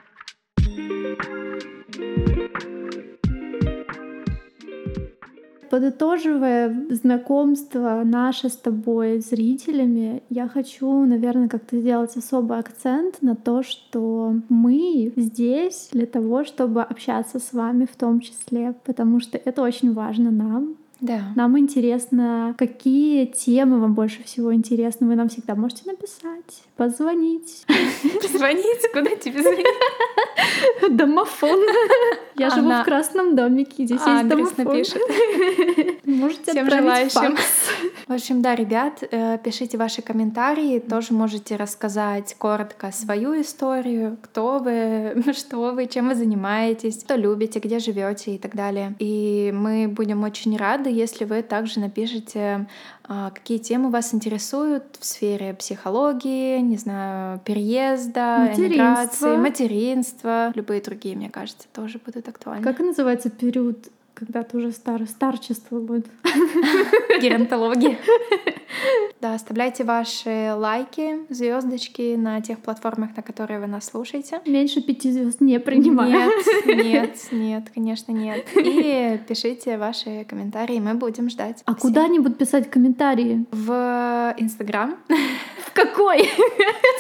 Подытоживая 5.71 6.87
знакомство 6.91 8.03
наше 8.03 8.49
с 8.49 8.57
тобой 8.57 9.21
зрителями, 9.21 10.23
я 10.31 10.49
хочу, 10.49 11.05
наверное, 11.05 11.49
как-то 11.49 11.79
сделать 11.79 12.17
особый 12.17 12.59
акцент 12.59 13.21
на 13.21 13.37
то, 13.37 13.63
что 13.63 14.35
мы 14.49 15.13
здесь 15.15 15.91
для 15.93 16.07
того, 16.07 16.45
чтобы 16.45 16.83
общаться 16.83 17.39
с 17.39 17.53
вами 17.53 17.85
в 17.85 17.97
том 17.97 18.21
числе, 18.21 18.75
потому 18.85 19.21
что 19.21 19.37
это 19.37 19.61
очень 19.61 19.93
важно 19.93 20.31
нам, 20.31 20.78
да. 21.01 21.33
Нам 21.37 21.59
интересно, 21.59 22.55
какие 22.59 23.27
темы 23.27 23.81
вам 23.81 23.95
больше 23.95 24.23
всего 24.25 24.53
интересны. 24.53 25.07
Вы 25.07 25.15
нам 25.15 25.29
всегда 25.29 25.55
можете 25.55 25.83
написать, 25.87 26.63
позвонить. 26.77 27.65
Позвонить? 28.23 28.91
Куда 28.93 29.15
тебе 29.17 29.43
звонить? 29.43 29.67
Домофон. 30.91 31.61
Я 32.37 32.51
живу 32.51 32.71
в 32.71 32.85
красном 32.85 33.35
домике, 33.35 33.85
здесь 33.85 34.01
есть 34.05 34.29
домофон. 34.29 34.65
напишет. 34.65 35.03
Можете 36.05 36.53
Всем 36.53 36.71
желающим. 36.71 37.37
В 38.07 38.13
общем, 38.13 38.41
да, 38.41 38.55
ребят, 38.55 39.03
э, 39.11 39.39
пишите 39.45 39.77
ваши 39.77 40.01
комментарии, 40.01 40.79
тоже 40.79 41.13
можете 41.13 41.57
рассказать 41.57 42.35
коротко 42.39 42.91
свою 42.91 43.39
историю, 43.41 44.17
кто 44.23 44.59
вы, 44.59 45.23
что 45.35 45.73
вы, 45.73 45.87
чем 45.87 46.09
вы 46.09 46.15
занимаетесь, 46.15 47.01
что 47.03 47.17
любите, 47.17 47.59
где 47.59 47.79
живете 47.79 48.35
и 48.35 48.39
так 48.39 48.55
далее. 48.55 48.95
И 48.99 49.53
мы 49.55 49.89
будем 49.89 50.23
очень 50.23 50.57
рады, 50.57 50.89
если 50.89 51.27
вы 51.27 51.43
также 51.43 51.81
напишите 51.81 52.67
какие 53.09 53.59
темы 53.59 53.91
вас 53.91 54.13
интересуют 54.13 54.97
в 55.01 55.05
сфере 55.05 55.55
психологии, 55.55 56.59
не 56.61 56.77
знаю, 56.77 57.41
переезда, 57.45 58.53
эмиграции, 58.55 59.37
материнства, 59.37 60.53
любые 60.55 60.83
другие, 60.83 61.17
мне 61.17 61.31
кажется, 61.31 61.67
тоже 61.73 62.01
будут 62.05 62.29
актуальны. 62.29 62.63
Как 62.63 62.79
называется 62.81 63.31
период 63.31 63.89
когда 64.19 64.43
ты 64.43 64.57
уже 64.57 64.73
стар, 64.73 65.07
старчество 65.07 65.79
будет. 65.79 66.07
Геронтология. 67.21 67.99
Да, 69.21 69.35
оставляйте 69.35 69.83
ваши 69.83 70.55
лайки, 70.55 71.27
звездочки 71.29 72.15
на 72.15 72.41
тех 72.41 72.61
платформах, 72.61 73.17
на 73.17 73.23
которые 73.23 73.59
вы 73.59 73.67
нас 73.67 73.87
слушаете. 73.87 74.41
Меньше 74.47 74.81
пяти 74.81 75.11
звезд 75.11 75.41
не 75.41 75.59
принимаю. 75.59 76.31
Нет, 76.67 76.77
нет, 76.85 77.19
нет, 77.33 77.71
конечно, 77.75 78.13
нет. 78.13 78.47
И 78.55 79.19
пишите 79.27 79.77
ваши 79.77 80.25
комментарии, 80.29 80.79
мы 80.79 80.95
будем 80.95 81.31
ждать. 81.31 81.63
А 81.65 81.75
куда 81.75 82.05
они 82.05 82.21
будут 82.21 82.39
писать 82.39 82.71
комментарии? 82.71 83.47
В 83.51 84.35
Инстаграм. 84.37 84.97
В 85.67 85.73
какой? 85.73 86.19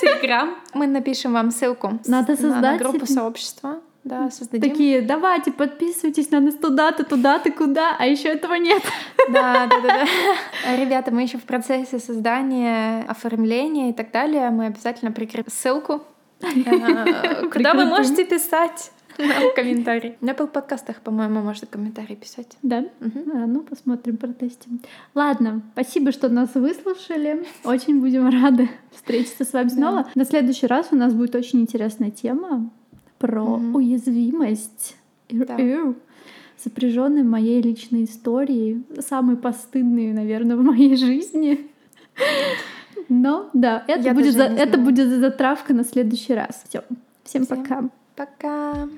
Телеграм. 0.00 0.56
Мы 0.74 0.88
напишем 0.88 1.34
вам 1.34 1.52
ссылку 1.52 2.00
Надо 2.06 2.34
создать 2.34 2.62
на 2.62 2.78
группу 2.78 3.06
сообщества. 3.06 3.80
Да, 4.08 4.30
создадим. 4.30 4.70
Такие, 4.70 5.02
давайте, 5.02 5.52
подписывайтесь 5.52 6.30
на 6.30 6.40
нас 6.40 6.54
туда-то, 6.54 7.04
туда-то, 7.04 7.50
куда, 7.50 7.94
а 7.98 8.06
еще 8.06 8.28
этого 8.28 8.54
нет. 8.54 8.82
Да, 9.30 9.66
да, 9.66 9.80
да, 9.80 10.06
да. 10.64 10.76
Ребята, 10.76 11.10
мы 11.10 11.22
еще 11.22 11.36
в 11.36 11.42
процессе 11.42 11.98
создания, 11.98 13.04
оформления 13.06 13.90
и 13.90 13.92
так 13.92 14.10
далее. 14.10 14.48
Мы 14.50 14.66
обязательно 14.66 15.12
прикрепим 15.12 15.52
ссылку, 15.52 16.02
э, 16.40 17.48
куда 17.52 17.74
вы 17.74 17.84
можете 17.84 18.24
писать 18.24 18.90
нам 19.18 19.54
комментарий. 19.54 20.16
На 20.20 20.30
Apple 20.30 20.46
подкастах, 20.46 21.00
по-моему, 21.00 21.42
можно 21.42 21.66
комментарий 21.66 22.16
писать. 22.16 22.56
Да? 22.62 22.86
Угу. 23.00 23.30
А, 23.34 23.46
ну, 23.46 23.60
посмотрим, 23.60 24.16
протестим. 24.16 24.80
Ладно, 25.14 25.62
спасибо, 25.72 26.12
что 26.12 26.28
нас 26.28 26.54
выслушали. 26.54 27.44
Очень 27.64 28.00
будем 28.00 28.28
рады 28.28 28.70
встретиться 28.92 29.44
с 29.44 29.52
вами 29.52 29.68
снова. 29.68 30.08
На 30.14 30.24
следующий 30.24 30.66
раз 30.66 30.88
у 30.92 30.96
нас 30.96 31.12
будет 31.12 31.34
очень 31.34 31.60
интересная 31.60 32.10
тема 32.10 32.70
про 33.18 33.42
mm-hmm. 33.42 33.72
уязвимость, 33.74 34.96
да. 35.28 35.56
сопряженной 36.56 37.22
моей 37.22 37.60
личной 37.62 38.04
историей, 38.04 38.84
самой 39.00 39.36
постыдной, 39.36 40.12
наверное, 40.12 40.56
в 40.56 40.62
моей 40.62 40.96
жизни. 40.96 41.68
Но 43.08 43.48
да, 43.54 43.84
это, 43.86 44.12
будет, 44.12 44.34
за, 44.34 44.44
это 44.44 44.78
будет 44.78 45.08
затравка 45.08 45.72
на 45.72 45.84
следующий 45.84 46.34
раз. 46.34 46.64
Все. 46.68 46.82
Всем, 47.24 47.44
Всем 47.44 47.46
пока. 47.46 47.84
Пока. 48.16 48.88